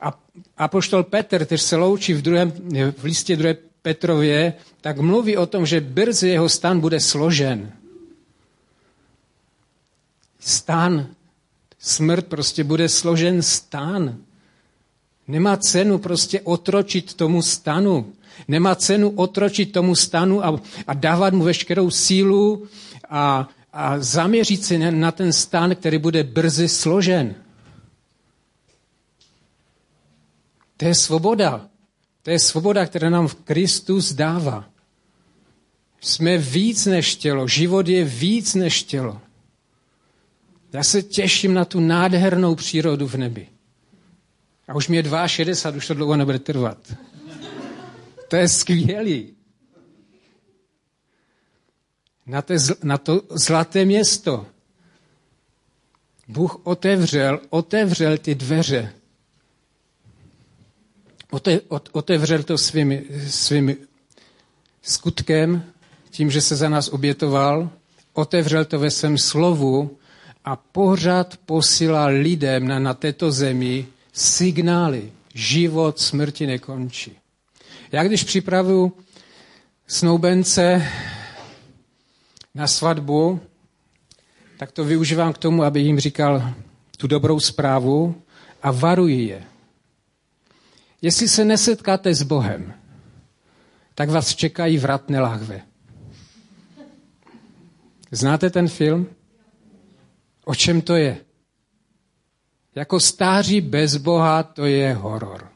A 0.00 0.20
apoštol 0.56 1.02
Petr, 1.02 1.44
který 1.44 1.58
se 1.58 1.76
loučí 1.76 2.14
v, 2.14 2.22
druhém, 2.22 2.52
v 2.96 3.04
listě 3.04 3.36
druhé 3.36 3.56
Petrově, 3.84 4.54
tak 4.80 4.98
mluví 4.98 5.36
o 5.36 5.46
tom, 5.46 5.66
že 5.66 5.80
brzy 5.80 6.28
jeho 6.28 6.48
stan 6.48 6.80
bude 6.80 7.00
složen. 7.00 7.72
Stan, 10.40 11.06
smrt 11.78 12.26
prostě 12.26 12.64
bude 12.64 12.88
složen 12.88 13.42
stan. 13.42 14.16
Nemá 15.28 15.56
cenu 15.56 15.98
prostě 15.98 16.40
otročit 16.40 17.14
tomu 17.14 17.42
stanu. 17.42 18.12
Nemá 18.48 18.74
cenu 18.74 19.10
otročit 19.10 19.72
tomu 19.72 19.94
stanu 19.94 20.44
a, 20.44 20.60
a 20.86 20.94
dávat 20.94 21.34
mu 21.34 21.44
veškerou 21.44 21.90
sílu 21.90 22.66
a, 23.08 23.48
a 23.72 23.98
zaměřit 23.98 24.64
si 24.64 24.78
na 24.78 25.12
ten 25.12 25.32
stan, 25.32 25.76
který 25.76 25.98
bude 25.98 26.24
brzy 26.24 26.68
složen. 26.68 27.34
To 30.76 30.84
je 30.84 30.94
svoboda. 30.94 31.73
To 32.24 32.30
je 32.30 32.38
svoboda, 32.38 32.86
která 32.86 33.10
nám 33.10 33.28
v 33.28 33.34
Kristus 33.34 34.12
dává. 34.12 34.64
Jsme 36.00 36.38
víc 36.38 36.86
než 36.86 37.16
tělo. 37.16 37.48
Život 37.48 37.88
je 37.88 38.04
víc 38.04 38.54
než 38.54 38.82
tělo. 38.82 39.20
Já 40.72 40.82
se 40.82 41.02
těším 41.02 41.54
na 41.54 41.64
tu 41.64 41.80
nádhernou 41.80 42.54
přírodu 42.54 43.06
v 43.06 43.14
nebi. 43.14 43.48
A 44.68 44.74
už 44.74 44.88
mi 44.88 44.96
je 44.96 45.04
62, 45.26 45.76
už 45.76 45.86
to 45.86 45.94
dlouho 45.94 46.16
nebude 46.16 46.38
trvat. 46.38 46.78
To 48.28 48.36
je 48.36 48.48
skvělý. 48.48 49.34
Na, 52.26 52.42
te, 52.42 52.56
na 52.82 52.98
to 52.98 53.22
zlaté 53.30 53.84
město. 53.84 54.46
Bůh 56.28 56.66
otevřel, 56.66 57.40
otevřel 57.50 58.18
ty 58.18 58.34
dveře. 58.34 58.92
Ote, 61.34 61.60
otevřel 61.92 62.42
to 62.42 62.58
svým, 62.58 63.02
svým 63.28 63.76
skutkem, 64.82 65.64
tím, 66.10 66.30
že 66.30 66.40
se 66.40 66.56
za 66.56 66.68
nás 66.68 66.88
obětoval, 66.88 67.70
otevřel 68.12 68.64
to 68.64 68.78
ve 68.78 68.90
svém 68.90 69.18
slovu 69.18 69.98
a 70.44 70.56
pořád 70.56 71.36
posílal 71.36 72.10
lidem 72.10 72.68
na, 72.68 72.78
na 72.78 72.94
této 72.94 73.32
zemi 73.32 73.86
signály. 74.12 75.12
Život 75.34 75.98
smrti 76.00 76.46
nekončí. 76.46 77.18
Já 77.92 78.04
když 78.04 78.24
připravuju 78.24 78.92
snoubence 79.86 80.86
na 82.54 82.66
svatbu, 82.66 83.40
tak 84.58 84.72
to 84.72 84.84
využívám 84.84 85.32
k 85.32 85.38
tomu, 85.38 85.62
aby 85.62 85.80
jim 85.80 86.00
říkal 86.00 86.54
tu 86.96 87.06
dobrou 87.06 87.40
zprávu 87.40 88.14
a 88.62 88.70
varuji 88.70 89.26
je. 89.26 89.53
Jestli 91.04 91.28
se 91.28 91.44
nesetkáte 91.44 92.14
s 92.14 92.22
Bohem, 92.22 92.74
tak 93.94 94.10
vás 94.10 94.34
čekají 94.34 94.78
vratné 94.78 95.20
lahve. 95.20 95.62
Znáte 98.10 98.50
ten 98.50 98.68
film? 98.68 99.06
O 100.44 100.54
čem 100.54 100.80
to 100.80 100.96
je? 100.96 101.24
Jako 102.74 103.00
stáří 103.00 103.60
bez 103.60 103.96
Boha 103.96 104.42
to 104.42 104.64
je 104.64 104.94
horor. 104.94 105.52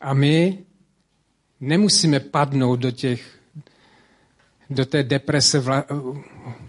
A 0.00 0.14
my 0.14 0.64
nemusíme 1.60 2.20
padnout 2.20 2.80
do 2.80 2.90
těch 2.90 3.37
do 4.70 4.84
té 4.86 5.02
deprese 5.02 5.58
vla, 5.58 5.84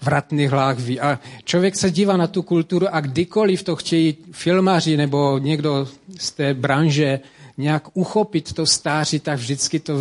vratných 0.01 0.51
láhví. 0.51 0.99
A 0.99 1.19
člověk 1.43 1.75
se 1.75 1.91
dívá 1.91 2.17
na 2.17 2.27
tu 2.27 2.41
kulturu 2.41 2.87
a 2.91 2.99
kdykoliv 2.99 3.63
to 3.63 3.75
chtějí 3.75 4.17
filmaři 4.31 4.97
nebo 4.97 5.37
někdo 5.37 5.87
z 6.17 6.31
té 6.31 6.53
branže 6.53 7.19
nějak 7.57 7.83
uchopit 7.93 8.53
to 8.53 8.65
stáří, 8.65 9.19
tak 9.19 9.39
vždycky 9.39 9.79
to 9.79 9.93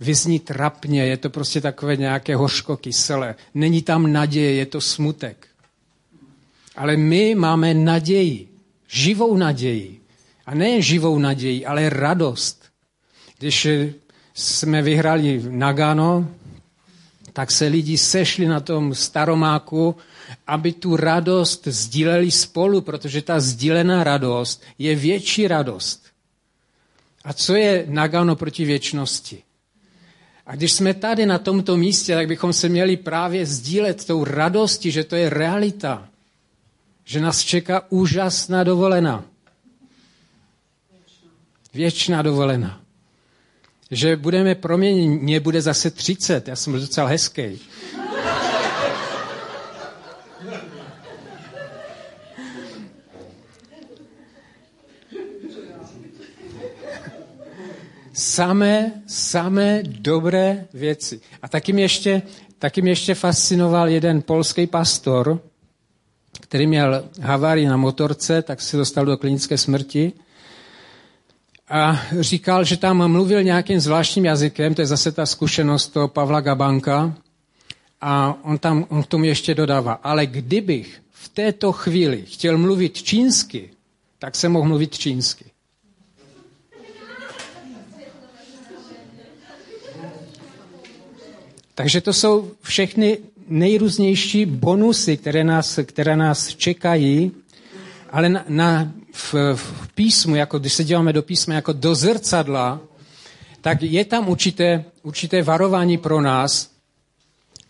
vyzní 0.00 0.38
trapně, 0.38 1.06
je 1.06 1.16
to 1.16 1.30
prostě 1.30 1.60
takové 1.60 1.96
nějaké 1.96 2.36
hořko 2.36 2.76
kyselé. 2.76 3.34
Není 3.54 3.82
tam 3.82 4.12
naděje, 4.12 4.54
je 4.54 4.66
to 4.66 4.80
smutek. 4.80 5.46
Ale 6.76 6.96
my 6.96 7.34
máme 7.34 7.74
naději, 7.74 8.48
živou 8.88 9.36
naději. 9.36 10.00
A 10.46 10.54
ne 10.54 10.82
živou 10.82 11.18
naději, 11.18 11.66
ale 11.66 11.90
radost. 11.90 12.64
Když 13.38 13.68
jsme 14.34 14.82
vyhrali 14.82 15.42
Nagano, 15.48 16.28
tak 17.32 17.50
se 17.50 17.66
lidi 17.66 17.98
sešli 17.98 18.46
na 18.46 18.60
tom 18.60 18.94
staromáku, 18.94 19.96
aby 20.46 20.72
tu 20.72 20.96
radost 20.96 21.66
sdíleli 21.66 22.30
spolu, 22.30 22.80
protože 22.80 23.22
ta 23.22 23.40
sdílená 23.40 24.04
radost 24.04 24.62
je 24.78 24.94
větší 24.96 25.48
radost. 25.48 26.02
A 27.24 27.32
co 27.32 27.54
je 27.54 27.84
Nagano 27.88 28.36
proti 28.36 28.64
věčnosti? 28.64 29.42
A 30.46 30.56
když 30.56 30.72
jsme 30.72 30.94
tady 30.94 31.26
na 31.26 31.38
tomto 31.38 31.76
místě, 31.76 32.14
tak 32.14 32.26
bychom 32.26 32.52
se 32.52 32.68
měli 32.68 32.96
právě 32.96 33.46
sdílet 33.46 34.04
tou 34.04 34.24
radostí, 34.24 34.90
že 34.90 35.04
to 35.04 35.16
je 35.16 35.30
realita. 35.30 36.08
Že 37.04 37.20
nás 37.20 37.40
čeká 37.40 37.82
úžasná 37.88 38.64
dovolená. 38.64 39.24
Věčná 41.74 42.22
dovolená. 42.22 42.79
Že 43.90 44.16
budeme 44.16 44.54
proměněni, 44.54 45.18
mě 45.18 45.40
bude 45.40 45.62
zase 45.62 45.90
30, 45.90 46.48
já 46.48 46.56
jsem 46.56 46.72
docela 46.72 47.08
hezký. 47.08 47.60
samé, 58.20 59.02
samé 59.06 59.82
dobré 59.82 60.66
věci. 60.74 61.20
A 61.42 61.48
taky 61.48 61.72
mě 61.72 61.82
ještě, 61.84 62.22
taky 62.58 62.82
mě 62.82 62.92
ještě 62.92 63.14
fascinoval 63.14 63.88
jeden 63.88 64.22
polský 64.22 64.66
pastor, 64.66 65.40
který 66.40 66.66
měl 66.66 67.04
havárii 67.20 67.66
na 67.66 67.76
motorce, 67.76 68.42
tak 68.42 68.60
se 68.60 68.76
dostal 68.76 69.04
do 69.04 69.16
klinické 69.16 69.58
smrti. 69.58 70.12
A 71.70 72.00
říkal, 72.20 72.64
že 72.64 72.76
tam 72.76 73.08
mluvil 73.12 73.42
nějakým 73.42 73.80
zvláštním 73.80 74.24
jazykem, 74.24 74.74
to 74.74 74.80
je 74.82 74.86
zase 74.86 75.12
ta 75.12 75.26
zkušenost 75.26 75.88
toho 75.88 76.08
Pavla 76.08 76.40
Gabanka. 76.40 77.14
A 78.00 78.34
on 78.42 78.58
tam 78.58 78.86
on 78.88 79.02
k 79.02 79.06
tomu 79.06 79.24
ještě 79.24 79.54
dodává, 79.54 79.92
ale 79.92 80.26
kdybych 80.26 81.02
v 81.10 81.28
této 81.28 81.72
chvíli 81.72 82.24
chtěl 82.26 82.58
mluvit 82.58 83.02
čínsky, 83.02 83.70
tak 84.18 84.36
se 84.36 84.48
mohl 84.48 84.68
mluvit 84.68 84.98
čínsky. 84.98 85.44
Takže 91.74 92.00
to 92.00 92.12
jsou 92.12 92.50
všechny 92.62 93.18
nejrůznější 93.48 94.46
bonusy, 94.46 95.16
které 95.16 95.44
nás, 95.44 95.78
které 95.84 96.16
nás 96.16 96.48
čekají, 96.48 97.32
ale 98.10 98.28
na, 98.28 98.44
na, 98.48 98.92
v, 99.12 99.34
v 99.54 99.88
písmu, 99.94 100.34
jako 100.34 100.58
když 100.58 100.72
se 100.72 100.84
díváme 100.84 101.12
do 101.12 101.22
písma 101.22 101.54
jako 101.54 101.72
do 101.72 101.94
zrcadla, 101.94 102.80
tak 103.60 103.82
je 103.82 104.04
tam 104.04 104.28
určité, 104.28 104.84
určité 105.02 105.42
varování 105.42 105.98
pro 105.98 106.20
nás, 106.20 106.70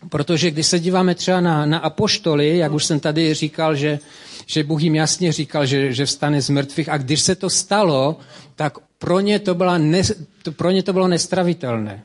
protože 0.09 0.51
když 0.51 0.67
se 0.67 0.79
díváme 0.79 1.15
třeba 1.15 1.41
na, 1.41 1.65
na 1.65 1.77
apoštoly, 1.77 2.57
jak 2.57 2.71
už 2.71 2.85
jsem 2.85 2.99
tady 2.99 3.33
říkal, 3.33 3.75
že, 3.75 3.99
že 4.45 4.63
Bůh 4.63 4.81
jim 4.81 4.95
jasně 4.95 5.31
říkal, 5.31 5.65
že, 5.65 5.93
že 5.93 6.05
vstane 6.05 6.41
z 6.41 6.49
mrtvých 6.49 6.89
a 6.89 6.97
když 6.97 7.21
se 7.21 7.35
to 7.35 7.49
stalo, 7.49 8.19
tak 8.55 8.77
pro 8.99 9.19
ně 9.19 9.39
to, 9.39 9.55
byla 9.55 9.77
ne, 9.77 10.01
to, 10.43 10.51
pro 10.51 10.71
ně 10.71 10.83
to 10.83 10.93
bylo 10.93 11.07
nestravitelné. 11.07 12.03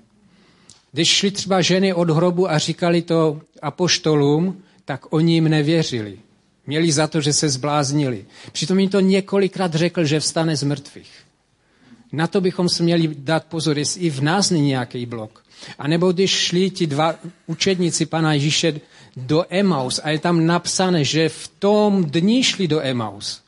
Když 0.92 1.09
šli 1.09 1.31
třeba 1.31 1.61
ženy 1.61 1.94
od 1.94 2.11
hrobu 2.11 2.51
a 2.51 2.59
říkali 2.59 3.03
to 3.03 3.40
apoštolům, 3.62 4.62
tak 4.85 5.12
oni 5.12 5.35
jim 5.35 5.49
nevěřili. 5.49 6.18
Měli 6.66 6.92
za 6.92 7.07
to, 7.07 7.20
že 7.20 7.33
se 7.33 7.48
zbláznili. 7.48 8.24
Přitom 8.52 8.79
jim 8.79 8.90
to 8.90 9.00
několikrát 9.00 9.74
řekl, 9.74 10.05
že 10.05 10.20
vstane 10.20 10.57
z 10.57 10.62
mrtvých. 10.62 11.12
Na 12.12 12.26
to 12.26 12.40
bychom 12.40 12.68
si 12.68 12.83
měli 12.83 13.11
dát 13.18 13.44
pozor, 13.44 13.79
jestli 13.79 14.00
i 14.00 14.11
v 14.11 14.22
nás 14.22 14.50
není 14.50 14.68
nějaký 14.68 15.07
blok. 15.07 15.44
A 15.79 15.88
nebo 15.88 16.12
když 16.12 16.31
šli 16.31 16.70
ti 16.70 16.87
dva 16.87 17.14
učedníci 17.46 18.07
pana 18.07 18.33
Ježíše 18.33 18.81
do 19.16 19.44
Emaus 19.48 20.00
a 20.05 20.11
je 20.11 20.18
tam 20.18 20.46
napsané, 20.46 21.05
že 21.05 21.29
v 21.29 21.48
tom 21.59 22.05
dní 22.05 22.42
šli 22.42 22.68
do 22.68 22.81
Emaus. 22.81 23.40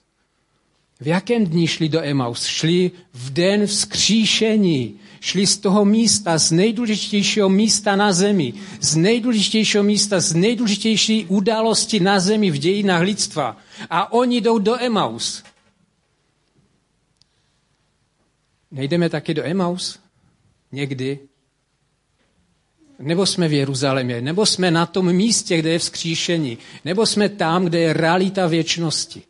V 1.01 1.07
jakém 1.07 1.47
dní 1.47 1.67
šli 1.67 1.89
do 1.89 2.03
Emaus? 2.03 2.47
Šli 2.47 2.91
v 3.15 3.31
den 3.31 3.67
vzkříšení 3.67 5.01
šli 5.21 5.47
z 5.47 5.59
toho 5.59 5.85
místa, 5.85 6.39
z 6.39 6.53
nejdůležitějšího 6.53 7.49
místa 7.49 7.97
na 7.97 8.13
zemi, 8.13 8.55
z 8.81 8.97
nejdůležitějšího 8.97 9.83
místa, 9.83 10.21
z 10.21 10.35
nejdůležitější 10.35 11.27
události 11.27 12.01
na 12.01 12.21
zemi 12.21 12.51
v 12.51 12.59
dějinách 12.59 13.03
lidstva. 13.03 13.57
A 13.91 14.13
oni 14.13 14.41
jdou 14.41 14.59
do 14.59 14.83
Emaus. 14.83 15.43
Nejdeme 18.71 19.09
taky 19.09 19.35
do 19.35 19.45
Emaus? 19.45 19.99
Někdy? 20.73 21.19
Nebo 22.99 23.27
jsme 23.27 23.49
v 23.49 23.53
Jeruzalémě, 23.53 24.21
nebo 24.21 24.47
jsme 24.47 24.71
na 24.71 24.87
tom 24.87 25.13
místě, 25.13 25.59
kde 25.59 25.71
je 25.71 25.79
vzkříšení, 25.79 26.59
nebo 26.85 27.07
jsme 27.07 27.29
tam, 27.29 27.65
kde 27.65 27.79
je 27.79 27.93
realita 27.93 28.47
věčnosti. 28.47 29.23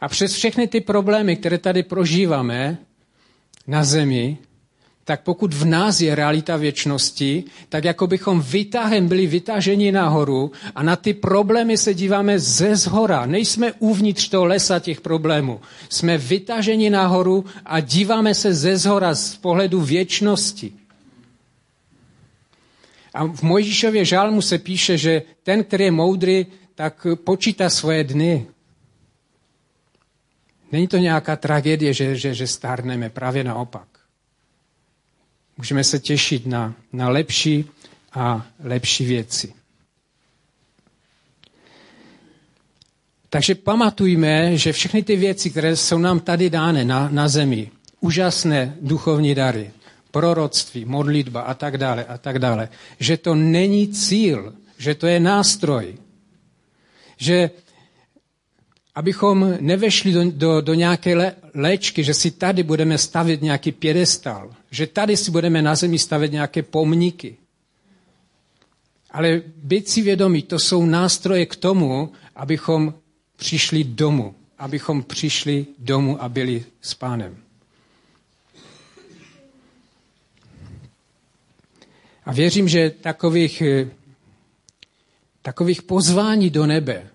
A 0.00 0.08
přes 0.08 0.32
všechny 0.32 0.68
ty 0.68 0.80
problémy, 0.80 1.36
které 1.36 1.58
tady 1.58 1.82
prožíváme 1.82 2.78
na 3.66 3.84
zemi, 3.84 4.38
tak 5.08 5.22
pokud 5.22 5.54
v 5.54 5.64
nás 5.64 6.00
je 6.00 6.14
realita 6.14 6.56
věčnosti, 6.56 7.44
tak 7.68 7.84
jako 7.84 8.06
bychom 8.06 8.40
vytahem 8.40 9.08
byli 9.08 9.26
vytaženi 9.26 9.92
nahoru 9.92 10.52
a 10.74 10.82
na 10.82 10.96
ty 10.96 11.14
problémy 11.14 11.78
se 11.78 11.94
díváme 11.94 12.38
ze 12.38 12.76
zhora. 12.76 13.26
Nejsme 13.26 13.72
uvnitř 13.78 14.28
toho 14.28 14.44
lesa 14.44 14.78
těch 14.78 15.00
problémů. 15.00 15.60
Jsme 15.88 16.18
vytaženi 16.18 16.90
nahoru 16.90 17.44
a 17.64 17.80
díváme 17.80 18.34
se 18.34 18.54
ze 18.54 18.76
zhora 18.76 19.14
z 19.14 19.36
pohledu 19.36 19.80
věčnosti. 19.80 20.72
A 23.14 23.24
v 23.26 23.42
Mojžíšově 23.42 24.04
žálmu 24.04 24.42
se 24.42 24.58
píše, 24.58 24.98
že 24.98 25.22
ten, 25.42 25.64
který 25.64 25.84
je 25.84 25.90
moudrý, 25.90 26.46
tak 26.74 27.06
počítá 27.24 27.70
svoje 27.70 28.04
dny. 28.04 28.46
Není 30.72 30.88
to 30.88 30.96
nějaká 30.96 31.36
tragédie, 31.36 31.92
že, 31.92 32.16
že, 32.16 32.34
že 32.34 32.46
stárneme, 32.46 33.10
právě 33.10 33.44
naopak. 33.44 33.88
Můžeme 35.58 35.84
se 35.84 35.98
těšit 35.98 36.46
na, 36.46 36.74
na 36.92 37.08
lepší 37.08 37.64
a 38.12 38.46
lepší 38.64 39.04
věci. 39.06 39.54
Takže 43.30 43.54
pamatujme, 43.54 44.56
že 44.56 44.72
všechny 44.72 45.02
ty 45.02 45.16
věci, 45.16 45.50
které 45.50 45.76
jsou 45.76 45.98
nám 45.98 46.20
tady 46.20 46.50
dány 46.50 46.84
na, 46.84 47.08
na 47.12 47.28
zemi, 47.28 47.70
úžasné 48.00 48.76
duchovní 48.80 49.34
dary, 49.34 49.70
proroctví, 50.10 50.84
modlitba 50.84 51.40
a 51.40 51.54
tak 51.54 51.78
dále 51.78 52.04
a 52.04 52.18
tak 52.18 52.38
dále, 52.38 52.68
že 53.00 53.16
to 53.16 53.34
není 53.34 53.88
cíl, 53.88 54.54
že 54.78 54.94
to 54.94 55.06
je 55.06 55.20
nástroj. 55.20 55.94
Že 57.16 57.50
abychom 58.98 59.54
nevešli 59.60 60.12
do, 60.12 60.22
do, 60.30 60.60
do 60.60 60.74
nějaké 60.74 61.14
le, 61.14 61.34
léčky, 61.54 62.04
že 62.04 62.14
si 62.14 62.30
tady 62.30 62.62
budeme 62.62 62.98
stavit 62.98 63.42
nějaký 63.42 63.72
pědestal, 63.72 64.50
že 64.70 64.86
tady 64.86 65.16
si 65.16 65.30
budeme 65.30 65.62
na 65.62 65.74
zemi 65.74 65.98
stavět 65.98 66.32
nějaké 66.32 66.62
pomníky. 66.62 67.36
Ale 69.10 69.42
být 69.56 69.88
si 69.88 70.02
vědomí, 70.02 70.42
to 70.42 70.58
jsou 70.58 70.86
nástroje 70.86 71.46
k 71.46 71.56
tomu, 71.56 72.12
abychom 72.36 72.94
přišli 73.36 73.84
domů, 73.84 74.34
abychom 74.58 75.02
přišli 75.02 75.66
domů 75.78 76.22
a 76.22 76.28
byli 76.28 76.64
s 76.82 76.94
pánem. 76.94 77.36
A 82.24 82.32
věřím, 82.32 82.68
že 82.68 82.90
takových, 82.90 83.62
takových 85.42 85.82
pozvání 85.82 86.50
do 86.50 86.66
nebe 86.66 87.06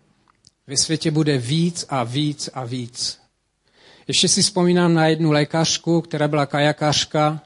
ve 0.67 0.77
světě 0.77 1.11
bude 1.11 1.37
víc 1.37 1.85
a 1.89 2.03
víc 2.03 2.49
a 2.53 2.63
víc. 2.65 3.19
Ještě 4.07 4.27
si 4.27 4.41
vzpomínám 4.41 4.93
na 4.93 5.07
jednu 5.07 5.31
lékařku, 5.31 6.01
která 6.01 6.27
byla 6.27 6.45
kajakářka 6.45 7.41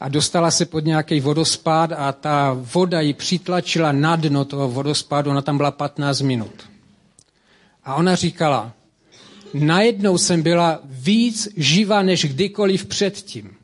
a 0.00 0.08
dostala 0.08 0.50
se 0.50 0.66
pod 0.66 0.84
nějaký 0.84 1.20
vodospád 1.20 1.92
a 1.92 2.12
ta 2.12 2.56
voda 2.74 3.00
ji 3.00 3.14
přitlačila 3.14 3.92
na 3.92 4.16
dno 4.16 4.44
toho 4.44 4.68
vodospádu, 4.68 5.30
ona 5.30 5.42
tam 5.42 5.56
byla 5.56 5.70
15 5.70 6.20
minut. 6.20 6.70
A 7.84 7.94
ona 7.94 8.14
říkala, 8.14 8.72
najednou 9.54 10.18
jsem 10.18 10.42
byla 10.42 10.80
víc 10.84 11.48
živa 11.56 12.02
než 12.02 12.24
kdykoliv 12.24 12.86
předtím. 12.86 13.59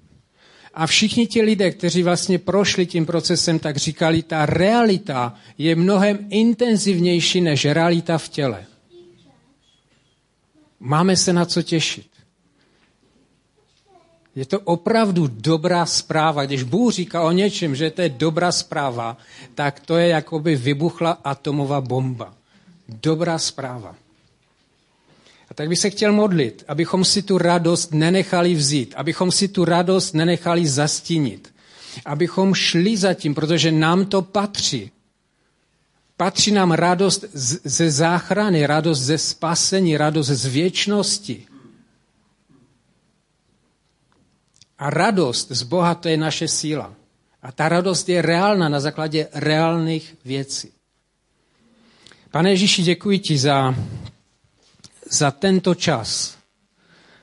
A 0.77 0.87
všichni 0.87 1.27
ti 1.27 1.43
lidé, 1.43 1.71
kteří 1.71 2.03
vlastně 2.03 2.39
prošli 2.39 2.87
tím 2.87 3.07
procesem, 3.07 3.59
tak 3.59 3.77
říkali, 3.77 4.23
ta 4.23 4.47
realita 4.47 5.35
je 5.59 5.77
mnohem 5.77 6.19
intenzivnější 6.31 7.41
než 7.41 7.65
realita 7.65 8.19
v 8.19 8.29
těle. 8.29 8.65
Máme 10.81 11.17
se 11.17 11.33
na 11.33 11.45
co 11.45 11.63
těšit. 11.63 12.07
Je 14.37 14.47
to 14.47 14.61
opravdu 14.61 15.27
dobrá 15.27 15.87
zpráva. 15.87 16.45
Když 16.45 16.63
Bůh 16.63 16.93
říká 16.93 17.23
o 17.23 17.33
něčem, 17.33 17.75
že 17.75 17.91
to 17.91 18.03
je 18.03 18.09
dobrá 18.09 18.53
zpráva, 18.53 19.17
tak 19.55 19.81
to 19.81 19.97
je, 19.97 20.09
jako 20.09 20.39
by 20.39 20.57
vybuchla 20.57 21.11
atomová 21.25 21.81
bomba. 21.81 22.35
Dobrá 22.89 23.39
zpráva. 23.39 23.97
A 25.51 25.55
tak 25.55 25.69
bych 25.69 25.79
se 25.79 25.91
chtěl 25.91 26.13
modlit, 26.13 26.65
abychom 26.69 27.05
si 27.05 27.23
tu 27.23 27.39
radost 27.39 27.95
nenechali 27.95 28.55
vzít, 28.55 28.95
abychom 28.97 29.33
si 29.33 29.49
tu 29.49 29.65
radost 29.65 30.15
nenechali 30.15 30.69
zastínit, 30.69 31.55
abychom 32.05 32.55
šli 32.55 32.97
za 32.97 33.15
tím, 33.15 33.35
protože 33.35 33.73
nám 33.73 34.07
to 34.07 34.23
patří. 34.23 34.91
Patří 36.17 36.51
nám 36.51 36.73
radost 36.73 37.25
ze 37.65 37.91
záchrany, 37.91 38.67
radost 38.67 39.01
ze 39.01 39.19
spasení, 39.19 39.97
radost 39.97 40.27
z 40.27 40.47
věčnosti. 40.47 41.47
A 44.79 44.91
radost 44.91 45.49
z 45.51 45.63
Boha 45.63 45.95
to 45.95 46.09
je 46.09 46.17
naše 46.17 46.49
síla. 46.49 46.95
A 47.43 47.53
ta 47.53 47.69
radost 47.69 48.09
je 48.09 48.23
reálna 48.23 48.69
na 48.69 48.81
základě 48.81 49.29
reálných 49.33 50.15
věcí. 50.25 50.71
Pane 52.31 52.51
Ježíši, 52.51 52.83
děkuji 52.83 53.19
ti 53.19 53.39
za 53.39 53.75
za 55.11 55.31
tento 55.31 55.75
čas. 55.75 56.37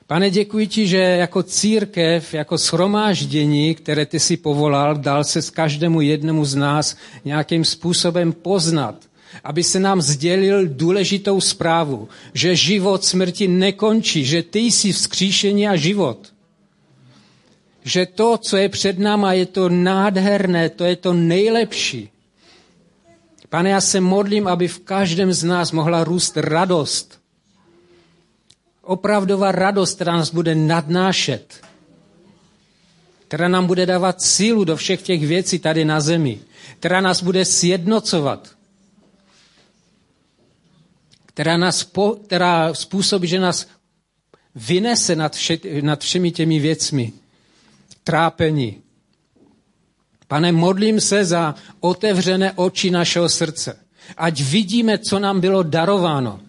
Pane, 0.06 0.30
děkuji 0.30 0.66
ti, 0.66 0.86
že 0.86 0.98
jako 0.98 1.42
církev, 1.42 2.34
jako 2.34 2.58
shromáždění, 2.58 3.74
které 3.74 4.06
ty 4.06 4.20
si 4.20 4.36
povolal, 4.36 4.94
dal 4.94 5.24
se 5.24 5.42
s 5.42 5.50
každému 5.50 6.00
jednomu 6.00 6.44
z 6.44 6.54
nás 6.54 6.96
nějakým 7.24 7.64
způsobem 7.64 8.32
poznat, 8.32 8.96
aby 9.44 9.62
se 9.64 9.80
nám 9.80 10.02
sdělil 10.02 10.68
důležitou 10.68 11.40
zprávu, 11.40 12.08
že 12.34 12.56
život 12.56 13.04
smrti 13.04 13.48
nekončí, 13.48 14.24
že 14.24 14.42
ty 14.42 14.58
jsi 14.58 14.92
vzkříšení 14.92 15.68
a 15.68 15.76
život. 15.76 16.32
Že 17.84 18.06
to, 18.06 18.38
co 18.38 18.56
je 18.56 18.68
před 18.68 18.98
náma, 18.98 19.32
je 19.32 19.46
to 19.46 19.68
nádherné, 19.68 20.68
to 20.68 20.84
je 20.84 20.96
to 20.96 21.12
nejlepší. 21.12 22.10
Pane, 23.48 23.70
já 23.70 23.80
se 23.80 24.00
modlím, 24.00 24.48
aby 24.48 24.68
v 24.68 24.78
každém 24.78 25.32
z 25.32 25.44
nás 25.44 25.72
mohla 25.72 26.04
růst 26.04 26.36
radost, 26.36 27.23
opravdová 28.84 29.52
radost, 29.52 29.94
která 29.94 30.16
nás 30.16 30.30
bude 30.30 30.54
nadnášet, 30.54 31.60
která 33.28 33.48
nám 33.48 33.66
bude 33.66 33.86
dávat 33.86 34.22
sílu 34.22 34.64
do 34.64 34.76
všech 34.76 35.02
těch 35.02 35.26
věcí 35.26 35.58
tady 35.58 35.84
na 35.84 36.00
zemi, 36.00 36.40
která 36.78 37.00
nás 37.00 37.22
bude 37.22 37.44
sjednocovat, 37.44 38.48
která, 41.26 41.56
nás 41.56 41.84
po, 41.84 42.10
která 42.26 42.74
způsobí, 42.74 43.28
že 43.28 43.38
nás 43.40 43.66
vynese 44.54 45.16
nad, 45.16 45.34
vše, 45.34 45.58
nad 45.80 46.00
všemi 46.00 46.30
těmi 46.30 46.58
věcmi, 46.58 47.12
trápení. 48.04 48.80
Pane, 50.28 50.52
modlím 50.52 51.00
se 51.00 51.24
za 51.24 51.54
otevřené 51.80 52.52
oči 52.52 52.90
našeho 52.90 53.28
srdce. 53.28 53.78
Ať 54.16 54.40
vidíme, 54.40 54.98
co 54.98 55.18
nám 55.18 55.40
bylo 55.40 55.62
darováno. 55.62 56.40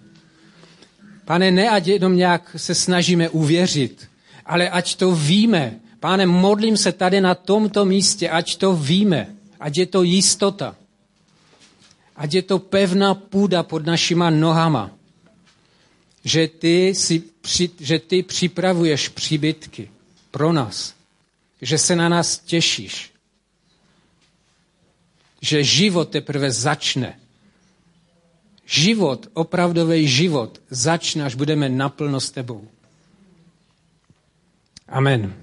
Pane, 1.25 1.51
ne 1.51 1.69
ať 1.69 1.87
jenom 1.87 2.17
nějak 2.17 2.55
se 2.57 2.75
snažíme 2.75 3.29
uvěřit, 3.29 4.07
ale 4.45 4.69
ať 4.69 4.95
to 4.95 5.15
víme. 5.15 5.79
Pane, 5.99 6.25
modlím 6.25 6.77
se 6.77 6.91
tady 6.91 7.21
na 7.21 7.35
tomto 7.35 7.85
místě, 7.85 8.29
ať 8.29 8.55
to 8.55 8.75
víme, 8.75 9.35
ať 9.59 9.77
je 9.77 9.85
to 9.85 10.03
jistota, 10.03 10.75
ať 12.15 12.33
je 12.33 12.41
to 12.41 12.59
pevná 12.59 13.13
půda 13.15 13.63
pod 13.63 13.85
našima 13.85 14.29
nohama, 14.29 14.91
že 16.23 16.47
ty, 16.47 16.93
si, 16.95 17.23
že 17.79 17.99
ty 17.99 18.23
připravuješ 18.23 19.09
příbytky 19.09 19.89
pro 20.31 20.53
nás, 20.53 20.93
že 21.61 21.77
se 21.77 21.95
na 21.95 22.09
nás 22.09 22.39
těšíš, 22.39 23.11
že 25.41 25.63
život 25.63 26.09
teprve 26.09 26.51
začne 26.51 27.19
život, 28.65 29.29
opravdový 29.33 30.09
život 30.09 30.57
začne, 30.69 31.25
až 31.25 31.37
budeme 31.37 31.69
naplno 31.69 32.17
s 32.19 32.33
tebou. 32.33 32.65
Amen. 34.89 35.33